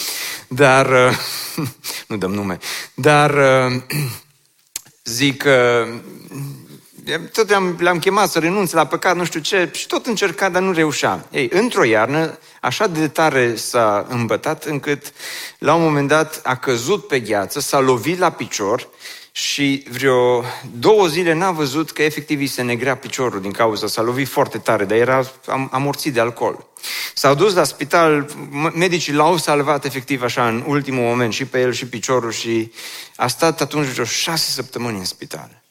[0.48, 0.86] Dar,
[1.58, 1.68] uh,
[2.08, 2.58] nu dăm nume,
[2.94, 3.82] dar uh,
[5.04, 5.46] zic,
[7.32, 10.62] tot le-am, le-am chemat să renunțe la păcat, nu știu ce, și tot încerca, dar
[10.62, 11.28] nu reușea.
[11.32, 15.14] Ei, într-o iarnă, așa de tare s-a îmbătat încât,
[15.58, 18.90] la un moment dat, a căzut pe gheață, s-a lovit la picior
[19.40, 24.02] și vreo două zile n-a văzut că efectiv îi se negrea piciorul din cauza, s-a
[24.02, 25.32] lovit foarte tare, dar era
[25.72, 26.68] amorțit de alcool.
[27.14, 28.30] S-au dus la spital,
[28.74, 32.72] medicii l-au salvat efectiv așa în ultimul moment, și pe el și piciorul și
[33.16, 35.62] a stat atunci vreo șase săptămâni în spital.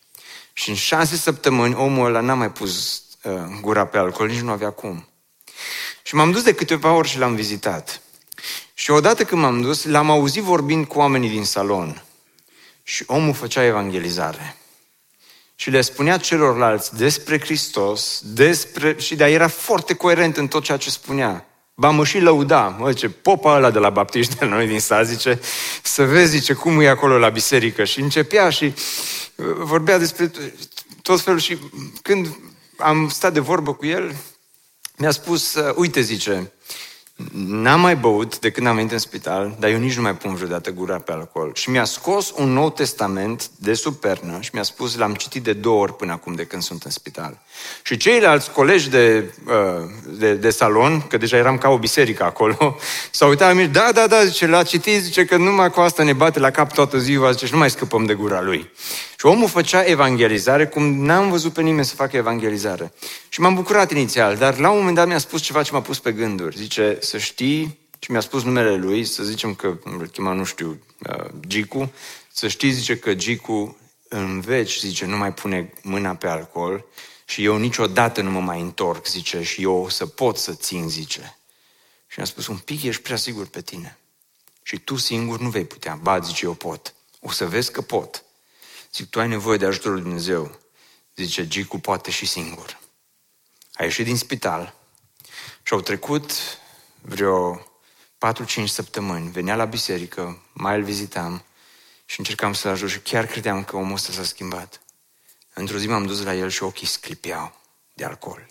[0.53, 4.51] Și în șase săptămâni omul ăla n-a mai pus uh, gura pe alcool, nici nu
[4.51, 5.09] avea cum.
[6.03, 8.01] Și m-am dus de câteva ori și l-am vizitat.
[8.75, 12.03] Și odată când m-am dus, l-am auzit vorbind cu oamenii din salon.
[12.89, 14.57] Și omul făcea evangelizare.
[15.55, 18.97] Și le spunea celorlalți despre Hristos, despre...
[18.99, 21.47] și de era foarte coerent în tot ceea ce spunea.
[21.75, 25.07] Ba mă și lăuda, mă, zice, popa ăla de la baptiști de noi din sat,
[25.07, 25.41] zice,
[25.83, 27.85] să vezi, zice, cum e acolo la biserică.
[27.85, 30.33] Și începea și uh, vorbea despre
[31.03, 31.59] tot felul și
[32.03, 32.39] când
[32.77, 34.15] am stat de vorbă cu el,
[34.97, 36.53] mi-a spus, uh, uite, zice,
[37.33, 40.35] N-am mai băut de când am venit în spital, dar eu nici nu mai pun
[40.35, 41.55] vreodată gura pe alcool.
[41.55, 45.81] Și mi-a scos un nou testament de supernă și mi-a spus, l-am citit de două
[45.81, 47.43] ori până acum de când sunt în spital.
[47.83, 52.79] Și ceilalți colegi de, uh, de, de salon, că deja eram ca o biserică acolo,
[53.11, 56.03] s-au uitat la mine, da, da, da, zice, l-a citit, zice că numai cu asta
[56.03, 58.71] ne bate la cap toată ziua, zice, și nu mai scăpăm de gura lui.
[59.19, 62.93] Și omul făcea evangelizare cum n-am văzut pe nimeni să facă evangelizare.
[63.29, 65.99] Și m-am bucurat inițial, dar la un moment dat mi-a spus ceva ce m-a pus
[65.99, 66.57] pe gânduri.
[66.57, 70.81] Zice, să știi, și mi-a spus numele lui, să zicem că îl chema, nu știu,
[71.09, 71.93] uh, Gicu,
[72.33, 73.77] să știi, zice că Gicu
[74.09, 76.85] în veci, zice, nu mai pune mâna pe alcool
[77.29, 80.89] și eu niciodată nu mă mai întorc, zice, și eu o să pot să țin,
[80.89, 81.39] zice.
[82.07, 83.99] Și mi-a spus, un pic ești prea sigur pe tine.
[84.63, 85.95] Și tu singur nu vei putea.
[85.95, 86.95] Ba, zice, eu pot.
[87.21, 88.25] O să vezi că pot.
[88.93, 90.59] Zic, tu ai nevoie de ajutorul lui Dumnezeu.
[91.17, 92.81] Zice, Gicu poate și singur.
[93.73, 94.75] A ieșit din spital
[95.63, 96.33] și au trecut
[97.01, 97.67] vreo
[98.63, 99.31] 4-5 săptămâni.
[99.31, 101.45] Venea la biserică, mai îl vizitam
[102.05, 104.81] și încercam să-l ajut și chiar credeam că omul ăsta s-a schimbat.
[105.59, 107.61] Într-o zi m-am dus la el și ochii sclipeau
[107.95, 108.47] de alcool.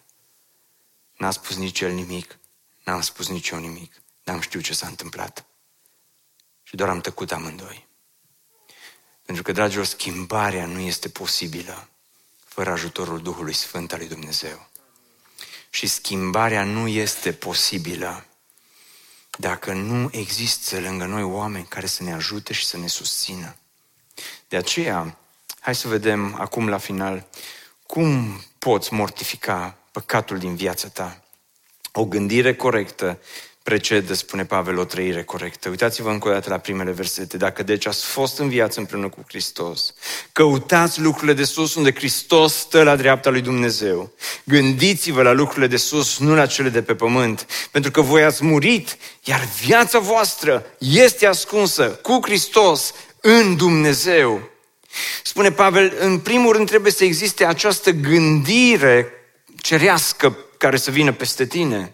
[1.17, 2.37] N-a spus nici el nimic,
[2.83, 5.45] n-am spus nici eu nimic, n-am știut ce s-a întâmplat.
[6.63, 7.87] Și doar am tăcut amândoi.
[9.25, 11.89] Pentru că, dragilor, schimbarea nu este posibilă
[12.45, 14.69] fără ajutorul Duhului Sfânt al lui Dumnezeu.
[15.69, 18.25] Și schimbarea nu este posibilă
[19.37, 23.55] dacă nu există lângă noi oameni care să ne ajute și să ne susțină.
[24.47, 25.17] De aceea,
[25.67, 27.27] hai să vedem acum la final
[27.85, 31.23] cum poți mortifica păcatul din viața ta.
[31.91, 33.19] O gândire corectă
[33.63, 35.69] precedă, spune Pavel, o trăire corectă.
[35.69, 37.37] Uitați-vă încă o dată la primele versete.
[37.37, 39.93] Dacă deci ați fost în viață împreună cu Hristos,
[40.31, 44.11] căutați lucrurile de sus unde Hristos stă la dreapta lui Dumnezeu.
[44.43, 48.43] Gândiți-vă la lucrurile de sus, nu la cele de pe pământ, pentru că voi ați
[48.43, 54.55] murit, iar viața voastră este ascunsă cu Hristos în Dumnezeu.
[55.23, 59.11] Spune Pavel, în primul rând trebuie să existe această gândire
[59.61, 61.93] cerească care să vină peste tine.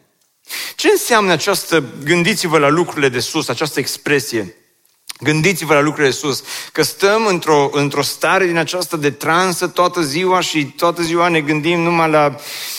[0.76, 4.56] Ce înseamnă această, gândiți-vă la lucrurile de sus, această expresie?
[5.20, 10.02] Gândiți-vă la lucrurile de sus, că stăm într-o, într-o stare din aceasta de transă toată
[10.02, 12.36] ziua și toată ziua ne gândim numai la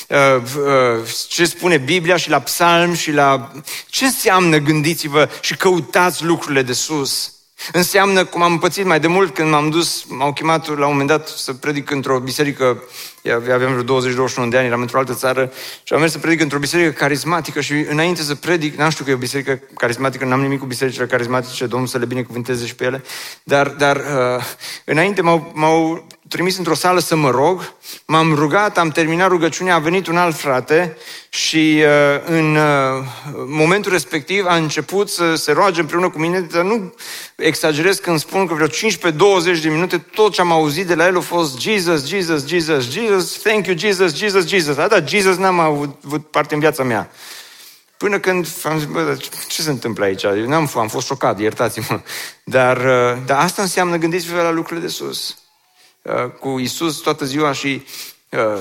[0.08, 3.52] uh, uh, ce spune Biblia și la psalm și la...
[3.86, 7.33] Ce înseamnă gândiți-vă și căutați lucrurile de sus?
[7.72, 11.08] Înseamnă, cum am pățit mai de mult când m-am dus, m-au chemat la un moment
[11.08, 12.82] dat să predic într-o biserică,
[13.32, 15.52] aveam vreo 20-21 de ani, eram într-o altă țară.
[15.82, 19.10] Și am mers să predic într-o biserică carismatică și înainte să predic, n-am știu că
[19.10, 22.84] e o biserică carismatică, n-am nimic cu bisericile carismatice, Domnul să le binecuvânteze și pe
[22.84, 23.02] ele,
[23.42, 24.44] dar, dar uh,
[24.84, 27.74] înainte m-au, m-au trimis într-o sală să mă rog,
[28.06, 30.96] m-am rugat, am terminat rugăciunea, a venit un alt frate
[31.28, 33.04] și uh, în uh,
[33.46, 36.94] momentul respectiv a început să se roage împreună cu mine, dar nu
[37.36, 41.16] exagerez când spun că vreo 15-20 de minute tot ce am auzit de la el
[41.16, 44.74] a fost Jesus, Jesus, Jesus, Jesus, thank you Jesus, Jesus, Jesus.
[44.74, 47.10] Da, da, Jesus n-am avut, avut parte în viața mea.
[47.96, 50.22] Până când am zis, bă, ce se întâmplă aici?
[50.22, 52.00] Eu n-am am fost șocat, iertați-mă.
[52.44, 55.36] Dar, uh, dar asta înseamnă, gândiți-vă la lucrurile de sus.
[56.04, 57.82] Uh, cu Isus toată ziua și
[58.30, 58.60] uh,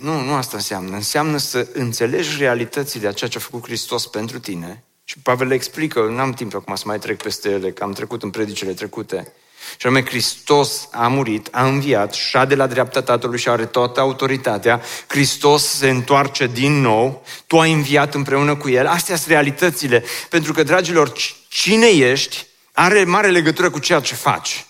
[0.00, 0.96] nu, nu asta înseamnă.
[0.96, 4.84] Înseamnă să înțelegi realitățile a ceea ce a făcut Hristos pentru tine.
[5.04, 8.22] Și Pavel le explică, n-am timp acum să mai trec peste ele, că am trecut
[8.22, 9.32] în predicile trecute.
[9.76, 12.16] Și anume, Hristos a murit, a înviat,
[12.48, 14.82] de la dreapta Tatălui și are toată autoritatea.
[15.06, 18.86] Hristos se întoarce din nou, tu ai înviat împreună cu El.
[18.86, 20.04] Astea sunt realitățile.
[20.28, 21.12] Pentru că, dragilor,
[21.48, 24.66] cine ești are mare legătură cu ceea ce faci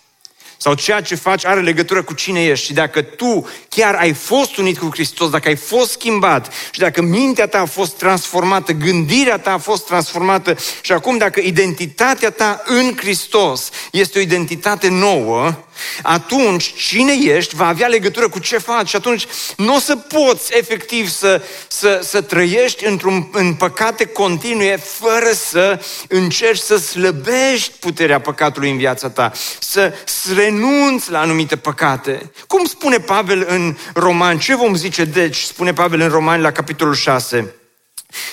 [0.63, 2.65] sau ceea ce faci are legătură cu cine ești.
[2.65, 7.03] Și dacă tu chiar ai fost unit cu Hristos, dacă ai fost schimbat și dacă
[7.03, 12.63] mintea ta a fost transformată, gândirea ta a fost transformată și acum dacă identitatea ta
[12.65, 15.65] în Hristos este o identitate nouă,
[16.03, 20.57] atunci cine ești va avea legătură cu ce faci și atunci nu o să poți
[20.57, 28.21] efectiv să, să, să trăiești într-un, în păcate continue fără să încerci să slăbești puterea
[28.21, 32.31] păcatului în viața ta, să, să renunți la anumite păcate.
[32.47, 34.39] Cum spune Pavel în Roman?
[34.39, 35.37] Ce vom zice deci?
[35.37, 37.55] Spune Pavel în Roman la capitolul 6.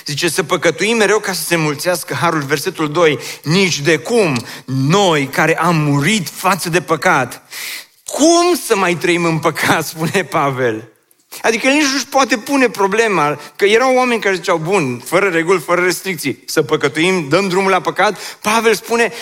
[0.06, 5.26] Zice să păcătuim mereu ca să se mulțească harul, versetul 2, nici de cum noi
[5.26, 7.48] care am murit față de păcat,
[8.04, 10.88] cum să mai trăim în păcat, spune Pavel.
[11.42, 15.82] Adică nici nu-și poate pune problema, că erau oameni care ziceau, bun, fără reguli, fără
[15.82, 18.18] restricții, să păcătuim, dăm drumul la păcat.
[18.40, 19.12] Pavel spune,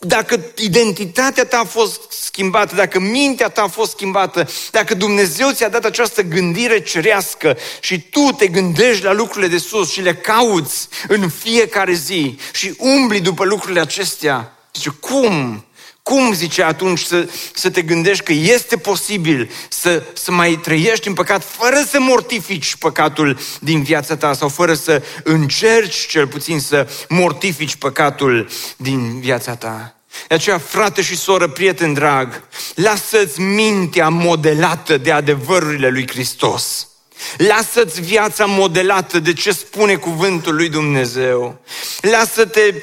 [0.00, 5.68] dacă identitatea ta a fost schimbată, dacă mintea ta a fost schimbată, dacă Dumnezeu ți-a
[5.68, 10.88] dat această gândire cerească și tu te gândești la lucrurile de sus și le cauți
[11.08, 15.64] în fiecare zi și umbli după lucrurile acestea, zice, cum?
[16.08, 21.14] Cum, zice atunci, să, să te gândești că este posibil să, să mai trăiești în
[21.14, 26.88] păcat fără să mortifici păcatul din viața ta sau fără să încerci cel puțin să
[27.08, 29.94] mortifici păcatul din viața ta?
[30.28, 32.42] De aceea, frate și soră, prieten drag,
[32.74, 36.88] lasă-ți mintea modelată de adevărurile lui Hristos.
[37.36, 41.60] Lasă-ți viața modelată de ce spune cuvântul lui Dumnezeu.
[42.00, 42.74] Lasă-te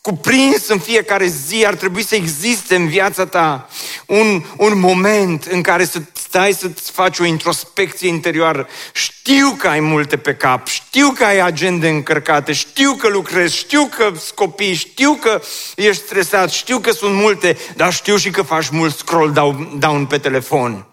[0.00, 3.68] cuprins în fiecare zi, ar trebui să existe în viața ta
[4.06, 8.68] un, un moment în care să stai să-ți faci o introspecție interioară.
[8.92, 13.90] Știu că ai multe pe cap, știu că ai agende încărcate, știu că lucrezi, știu
[13.96, 15.40] că scopii, știu că
[15.76, 19.32] ești stresat, știu că sunt multe, dar știu și că faci mult scroll
[19.78, 20.86] down pe telefon.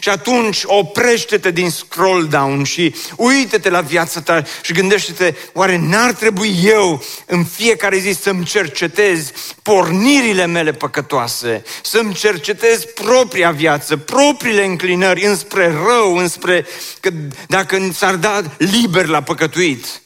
[0.00, 6.12] Și atunci oprește-te din scroll down și uite-te la viața ta și gândește-te, oare n-ar
[6.12, 14.64] trebui eu în fiecare zi să-mi cercetez pornirile mele păcătoase, să-mi cercetez propria viață, propriile
[14.64, 16.66] înclinări înspre rău, înspre
[17.00, 17.10] că
[17.48, 20.02] dacă s-ar da liber la păcătuit,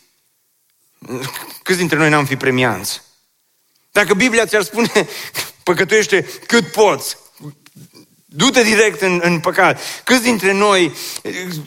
[1.62, 3.03] câți dintre noi n-am fi premianți?
[3.93, 5.09] Dacă Biblia ți-ar spune,
[5.62, 7.17] păcătuiește cât poți,
[8.37, 9.81] Du-te direct în, în păcat.
[10.05, 10.92] Câți dintre noi,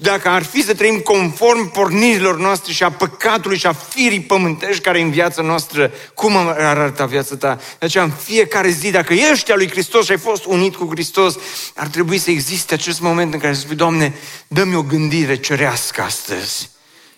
[0.01, 4.81] dacă ar fi să trăim conform pornirilor noastre și a păcatului și a firii pământești
[4.81, 7.59] care e în viața noastră, cum ar arăta viața ta?
[7.79, 10.87] De aceea, în fiecare zi, dacă ești al lui Hristos și ai fost unit cu
[10.89, 11.35] Hristos,
[11.75, 14.15] ar trebui să existe acest moment în care să spui, Doamne,
[14.47, 16.69] dă-mi o gândire cerească astăzi.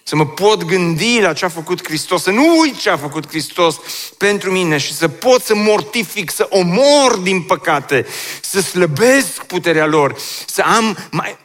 [0.03, 3.27] Să mă pot gândi la ce a făcut Hristos, să nu uit ce a făcut
[3.27, 3.79] Hristos
[4.17, 8.05] pentru mine și să pot să mortific, să omor din păcate,
[8.41, 11.37] să slăbesc puterea lor, să am mai,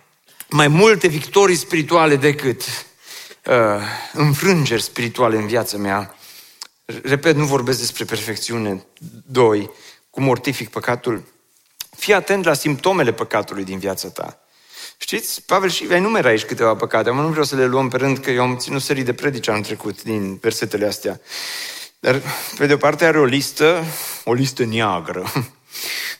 [0.48, 2.62] mai multe victorii spirituale decât
[3.44, 3.54] uh,
[4.12, 6.16] înfrângeri spirituale în viața mea.
[7.02, 8.86] Repet, nu vorbesc despre perfecțiune.
[9.26, 9.70] Doi,
[10.10, 11.22] cum mortific păcatul.
[11.96, 14.45] Fii atent la simptomele păcatului din viața ta.
[14.96, 17.10] Știți, Pavel și enumera aici câteva păcate.
[17.10, 19.48] Mă nu vreau să le luăm pe rând, că eu am ținut serii de predici
[19.48, 21.20] anul trecut din versetele astea.
[22.00, 22.22] Dar,
[22.58, 23.84] pe de o parte, are o listă,
[24.24, 25.32] o listă neagră.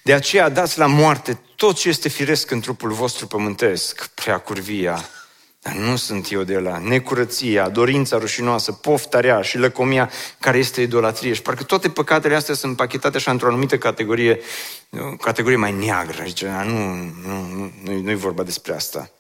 [0.03, 5.09] De aceea dați la moarte tot ce este firesc în trupul vostru pământesc, prea curvia,
[5.67, 11.33] dar nu sunt eu de la necurăția, dorința rușinoasă, poftarea și lăcomia care este idolatrie.
[11.33, 14.41] Și parcă toate păcatele astea sunt pachetate așa într-o anumită categorie,
[15.21, 16.25] categorie mai neagră.
[16.27, 16.95] Zice, nu,
[17.27, 19.11] nu, nu, nu e vorba despre asta.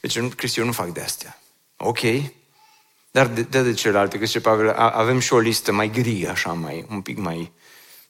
[0.00, 1.40] Deci, Cristi, eu nu fac de astea.
[1.76, 2.00] Ok,
[3.10, 6.52] dar de, de, de celelalte, că zice Pavel, avem și o listă mai gri, așa,
[6.52, 7.52] mai, un pic mai,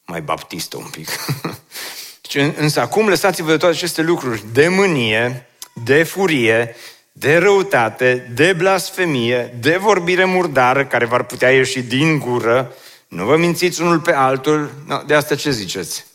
[0.05, 1.09] mai baptistă, un pic.
[2.22, 5.49] Deci, însă acum lăsați-vă de toate aceste lucruri, de mânie,
[5.84, 6.76] de furie,
[7.17, 12.75] de răutate, de blasfemie, de vorbire murdară care v-ar putea ieși din gură,
[13.09, 14.71] nu vă mințiți unul pe altul.
[14.87, 16.07] No, de asta ce ziceți?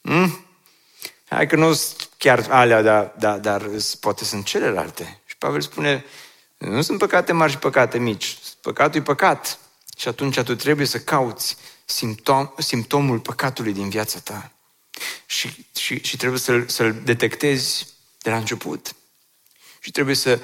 [0.00, 0.44] Hmm?
[1.28, 3.66] Hai că nu sunt chiar alea, dar, dar, dar
[4.00, 5.20] poate sunt celelalte.
[5.24, 6.04] Și Pavel spune,
[6.58, 8.36] nu sunt păcate mari și păcate mici.
[8.60, 9.58] Păcatul e păcat.
[9.96, 14.52] Și atunci tu trebuie să cauți simptom, simptomul păcatului din viața ta.
[15.26, 17.86] Și, și, și trebuie să-l, să-l detectezi
[18.18, 18.94] de la început.
[19.84, 20.40] Și trebuie să,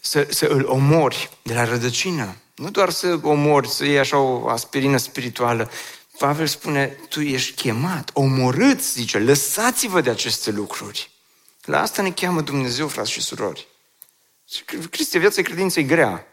[0.00, 2.36] să, să îl omori de la rădăcină.
[2.54, 5.70] Nu doar să omori, să iei așa o aspirină spirituală.
[6.18, 11.10] Pavel spune, tu ești chemat, omorâți, zice, lăsați-vă de aceste lucruri.
[11.64, 13.66] La asta ne cheamă Dumnezeu, frați și surori.
[14.90, 16.26] Cristia, viața credinței grea.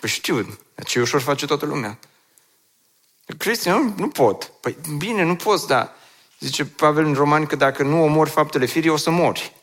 [0.00, 1.98] Păi știu, dar ce ușor face toată lumea.
[3.38, 4.52] Cristian, nu, nu pot.
[4.60, 5.94] Păi bine, nu poți, dar
[6.38, 9.57] zice Pavel în Romani că dacă nu omori faptele firii, o să mori.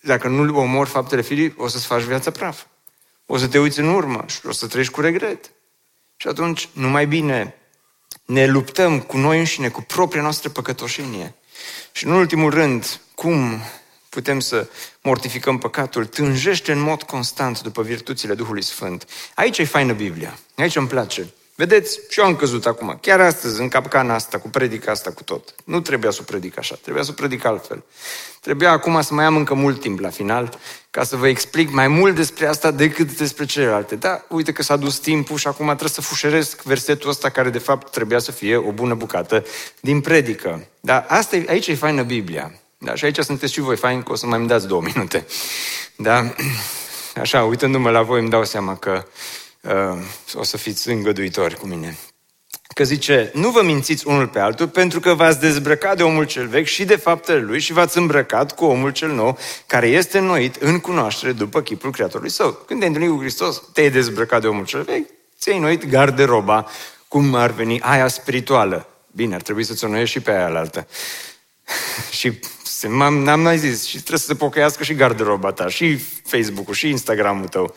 [0.00, 2.64] Dacă nu omori faptele firii, o să-ți faci viața praf.
[3.26, 5.50] O să te uiți în urmă și o să treci cu regret.
[6.16, 7.54] Și atunci, nu mai bine
[8.24, 11.34] ne luptăm cu noi înșine, cu propria noastră păcătoșenie.
[11.92, 13.60] Și în ultimul rând, cum
[14.08, 14.68] putem să
[15.02, 19.08] mortificăm păcatul, tânjește în mod constant după virtuțile Duhului Sfânt.
[19.34, 20.38] Aici e faină Biblia.
[20.56, 21.32] Aici îmi place.
[21.58, 25.22] Vedeți, și eu am căzut acum, chiar astăzi, în capcana asta, cu predica asta, cu
[25.22, 25.54] tot.
[25.64, 27.84] Nu trebuia să o predic așa, trebuia să o predic altfel.
[28.40, 30.58] Trebuia acum să mai am încă mult timp la final,
[30.90, 33.96] ca să vă explic mai mult despre asta decât despre celelalte.
[33.96, 37.58] Da, uite că s-a dus timpul și acum trebuie să fușeresc versetul ăsta care de
[37.58, 39.44] fapt trebuia să fie o bună bucată
[39.80, 40.66] din predică.
[40.80, 42.52] Da, asta e, aici e faină Biblia.
[42.78, 45.26] Da, și aici sunteți și voi fain că o să mai îmi dați două minute.
[45.96, 46.34] Da?
[47.22, 49.47] Așa, uitându-mă la voi îmi dau seama că uh,
[50.34, 51.98] o să fiți îngăduitori cu mine.
[52.74, 56.46] Că zice, nu vă mințiți unul pe altul pentru că v-ați dezbrăcat de omul cel
[56.46, 60.56] vechi și de faptele lui și v-ați îmbrăcat cu omul cel nou care este înnoit
[60.56, 62.50] în cunoaștere după chipul Creatorului său.
[62.50, 66.66] Când te-ai întâlnit cu Hristos, te-ai dezbrăcat de omul cel vechi, ți-ai înnoit garderoba,
[67.08, 68.88] cum ar veni aia spirituală.
[69.12, 70.86] Bine, ar trebui să-ți o și pe aia altă.
[72.18, 72.40] și
[72.88, 77.48] n-am mai zis și trebuie să se pocăiască și garderoba ta, și Facebook-ul, și Instagram-ul
[77.48, 77.74] tău.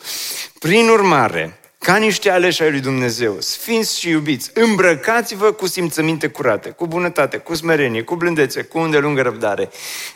[0.58, 6.70] Prin urmare, ca niște aleși ai lui Dumnezeu, sfinți și iubiți, îmbrăcați-vă cu simțăminte curate,
[6.70, 9.70] cu bunătate, cu smerenie, cu blândețe, cu îndelungă răbdare.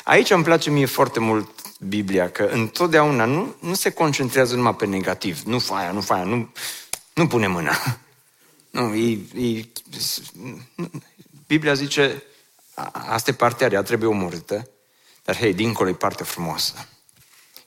[0.05, 1.49] Aici îmi place mie foarte mult
[1.79, 5.41] Biblia, că întotdeauna nu, nu se concentrează numai pe negativ.
[5.41, 6.53] Nu faia, nu faia, nu,
[7.15, 7.73] nu pune mâna.
[8.71, 9.65] Nu, e, e,
[11.47, 12.23] Biblia zice,
[12.93, 14.69] asta e partea rea, trebuie omorâtă,
[15.25, 16.89] dar hei, dincolo e partea frumoasă.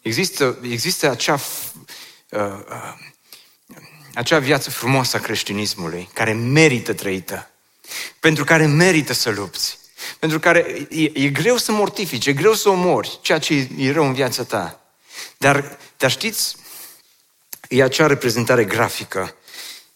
[0.01, 1.33] Există, există acea,
[2.29, 2.39] uh,
[2.69, 2.93] uh,
[4.13, 7.49] acea viață frumoasă a creștinismului, care merită trăită,
[8.19, 9.77] pentru care merită să lupți,
[10.19, 14.05] pentru care e, e greu să mortifici, e greu să omori ceea ce e rău
[14.05, 14.81] în viața ta.
[15.37, 16.55] Dar, dar știți,
[17.69, 19.35] e acea reprezentare grafică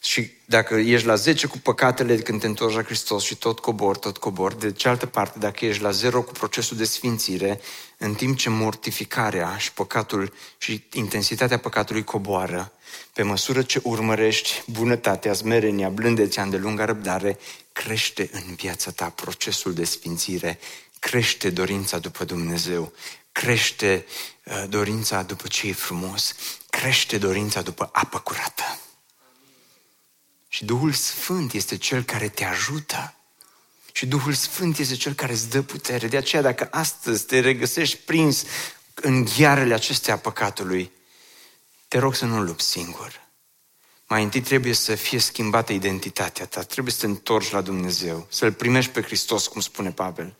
[0.03, 3.97] și dacă ești la 10 cu păcatele când te întorci la Hristos și tot cobor,
[3.97, 7.61] tot cobor, de cealaltă parte, dacă ești la 0 cu procesul de sfințire,
[7.97, 12.71] în timp ce mortificarea și păcatul și intensitatea păcatului coboară,
[13.13, 17.39] pe măsură ce urmărești bunătatea, smerenia, blândețea, îndelunga răbdare,
[17.71, 20.59] crește în viața ta procesul de sfințire,
[20.99, 22.93] crește dorința după Dumnezeu,
[23.31, 24.05] crește
[24.43, 26.35] uh, dorința după ce e frumos,
[26.69, 28.77] crește dorința după apă curată.
[30.53, 33.15] Și Duhul Sfânt este Cel care te ajută.
[33.91, 36.07] Și Duhul Sfânt este Cel care îți dă putere.
[36.07, 38.43] De aceea, dacă astăzi te regăsești prins
[38.93, 40.91] în ghearele acestea a păcatului,
[41.87, 43.21] te rog să nu lupți singur.
[44.07, 48.53] Mai întâi trebuie să fie schimbată identitatea ta, trebuie să te întorci la Dumnezeu, să-L
[48.53, 50.35] primești pe Hristos, cum spune Pavel.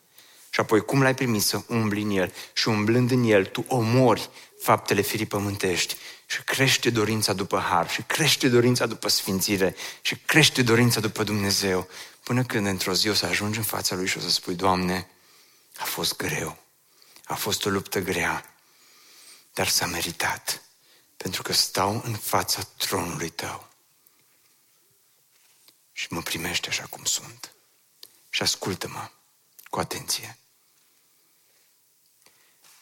[0.50, 4.30] Și apoi cum l-ai primit să umbli în El și umblând în El, tu omori
[4.60, 5.96] faptele firii pământești
[6.26, 11.90] și crește dorința după har și crește dorința după sfințire și crește dorința după Dumnezeu
[12.24, 15.10] până când într-o zi o să ajungi în fața Lui și o să spui, Doamne,
[15.78, 16.58] a fost greu,
[17.26, 18.56] a fost o luptă grea,
[19.54, 20.62] dar s-a meritat
[21.18, 23.68] pentru că stau în fața tronului Tău
[25.92, 27.54] și mă primește așa cum sunt.
[28.30, 29.10] Și ascultă-mă
[29.70, 30.38] cu atenție.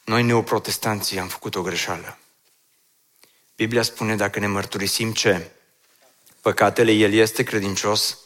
[0.03, 2.17] Noi neoprotestanții am făcut o greșeală.
[3.62, 5.51] Biblia spune dacă ne mărturisim ce?
[6.41, 8.18] Păcatele, El este credincios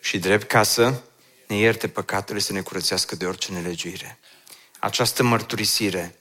[0.00, 1.00] și drept ca să
[1.46, 4.18] ne ierte păcatele, să ne curățească de orice nelegiuire.
[4.78, 6.18] Această mărturisire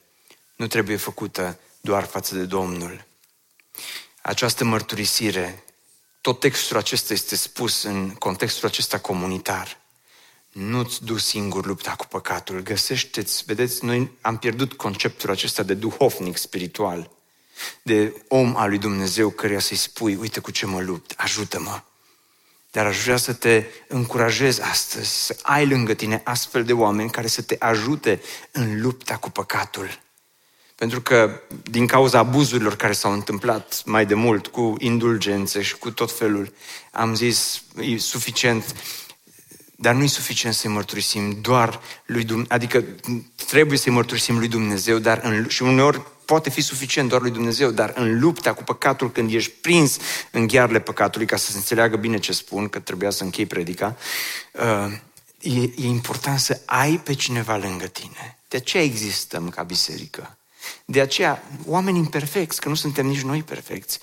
[0.55, 3.05] nu trebuie făcută doar față de Domnul.
[4.21, 5.63] Această mărturisire,
[6.21, 9.77] tot textul acesta este spus în contextul acesta comunitar.
[10.51, 16.37] Nu-ți du singur lupta cu păcatul, găsește-ți, vedeți, noi am pierdut conceptul acesta de duhovnic
[16.37, 17.19] spiritual
[17.81, 21.81] de om al lui Dumnezeu căreia să-i spui, uite cu ce mă lupt, ajută-mă.
[22.71, 27.27] Dar aș vrea să te încurajez astăzi să ai lângă tine astfel de oameni care
[27.27, 29.99] să te ajute în lupta cu păcatul.
[30.75, 35.91] Pentru că din cauza abuzurilor care s-au întâmplat mai de mult cu indulgențe și cu
[35.91, 36.53] tot felul,
[36.91, 38.75] am zis, e suficient,
[39.75, 42.83] dar nu e suficient să-i mărturisim doar lui Dumnezeu, adică
[43.47, 46.01] trebuie să-i mărturisim lui Dumnezeu, dar în, și uneori
[46.31, 49.97] poate fi suficient doar lui Dumnezeu, dar în lupta cu păcatul, când ești prins
[50.31, 53.97] în ghearele păcatului, ca să se înțeleagă bine ce spun, că trebuia să închei predica,
[54.51, 54.93] uh,
[55.39, 58.37] e, e important să ai pe cineva lângă tine.
[58.47, 60.37] De aceea existăm ca biserică.
[60.85, 63.99] De aceea, oameni imperfecți, că nu suntem nici noi perfecți,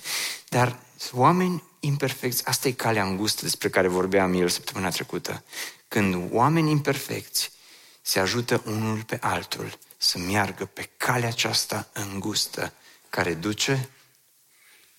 [0.49, 0.79] dar
[1.11, 5.43] oameni imperfecți, asta e calea îngustă despre care vorbeam el săptămâna trecută.
[5.87, 7.51] Când oameni imperfecți
[8.01, 12.73] se ajută unul pe altul să meargă pe calea aceasta îngustă
[13.09, 13.89] care duce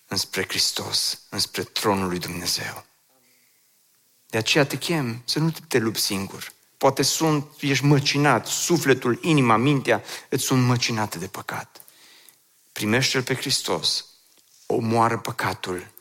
[0.07, 2.85] înspre Hristos, înspre tronul lui Dumnezeu.
[4.27, 6.51] De aceea te chem să nu te lupți singur.
[6.77, 11.81] Poate sunt, ești măcinat, sufletul, inima, mintea îți sunt măcinate de păcat.
[12.71, 14.05] Primește-L pe Hristos,
[14.65, 15.91] omoară păcatul,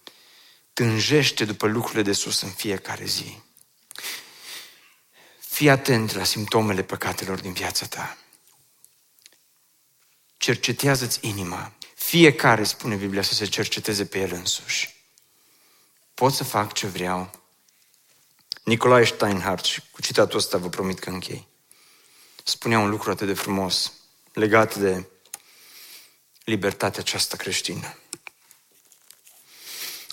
[0.73, 3.39] tânjește după lucrurile de sus în fiecare zi.
[5.39, 8.20] Fii atent la simptomele păcatelor din viața ta.
[10.41, 11.73] Cercetează-ți inima.
[11.95, 14.95] Fiecare, spune Biblia, să se cerceteze pe el însuși.
[16.15, 17.31] Pot să fac ce vreau,
[18.63, 21.47] Nicolae Steinhardt, și cu citatul ăsta vă promit că închei,
[22.45, 23.93] spunea un lucru atât de frumos
[24.33, 25.09] legat de
[26.45, 27.97] libertatea aceasta creștină.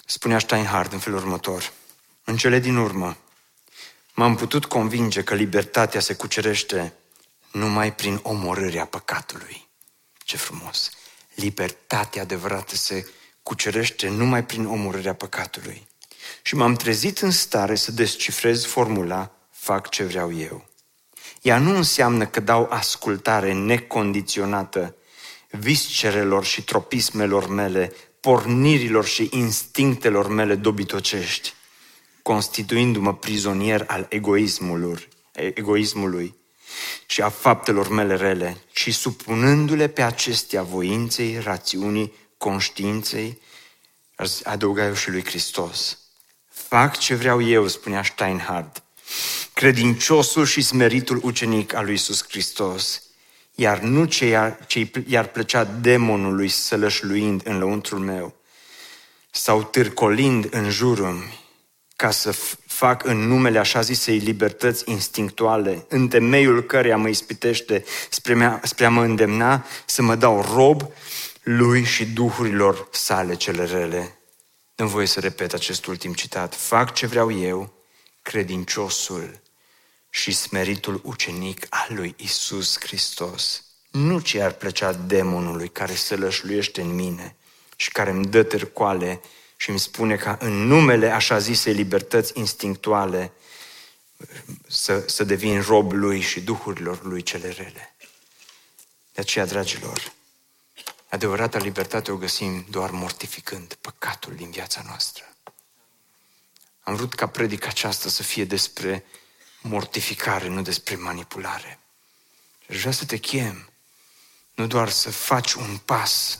[0.05, 1.73] Spunea Steinhardt în felul următor,
[2.23, 3.17] în cele din urmă,
[4.13, 6.93] m-am putut convinge că libertatea se cucerește
[7.51, 9.66] numai prin omorârea păcatului.
[10.27, 10.89] Ce frumos!
[11.35, 13.07] Libertatea adevărată se
[13.43, 15.87] cucerește numai prin omorârea păcatului
[16.41, 20.69] și m-am trezit în stare să descifrez formula fac ce vreau eu.
[21.41, 24.95] Ea nu înseamnă că dau ascultare necondiționată
[25.49, 31.53] viscerelor și tropismelor mele, pornirilor și instinctelor mele dobitocești,
[32.21, 36.35] constituindu-mă prizonier al egoismului, egoismului
[37.05, 43.41] și a faptelor mele rele, și supunându-le pe acestea voinței, rațiunii, conștiinței,
[44.43, 45.97] adăuga eu și lui Hristos.
[46.49, 48.83] Fac ce vreau eu, spunea Steinhardt,
[49.53, 53.01] credinciosul și smeritul ucenic al lui Iisus Hristos,
[53.55, 58.35] iar nu ce i-ar, ce i-ar plăcea demonului sălășluind în lăuntrul meu
[59.31, 61.29] sau târcolind în jurul
[61.95, 62.35] ca să
[62.77, 68.85] fac în numele așa zisei libertăți instinctuale, în temeiul căreia mă ispitește spre, mea, spre
[68.85, 70.91] a mă îndemna să mă dau rob
[71.43, 74.17] lui și duhurilor sale cele rele.
[74.75, 76.55] Dăm voie să repet acest ultim citat.
[76.55, 77.73] Fac ce vreau eu,
[78.21, 79.39] credinciosul
[80.09, 83.63] și smeritul ucenic al lui Isus Hristos.
[83.91, 87.35] Nu ce ar plăcea demonului care se lășluiește în mine
[87.75, 89.21] și care îmi dă târcoale
[89.57, 93.31] și îmi spune ca în numele așa zisei libertăți instinctuale
[94.67, 97.95] să, să devin rob lui și duhurilor lui cele rele.
[99.13, 100.15] De aceea, dragilor,
[101.09, 105.23] Adevărata libertate o găsim doar mortificând păcatul din viața noastră.
[106.83, 109.05] Am vrut ca predica aceasta să fie despre
[109.61, 111.79] mortificare, nu despre manipulare.
[112.69, 113.69] Și vreau să te chem,
[114.53, 116.39] nu doar să faci un pas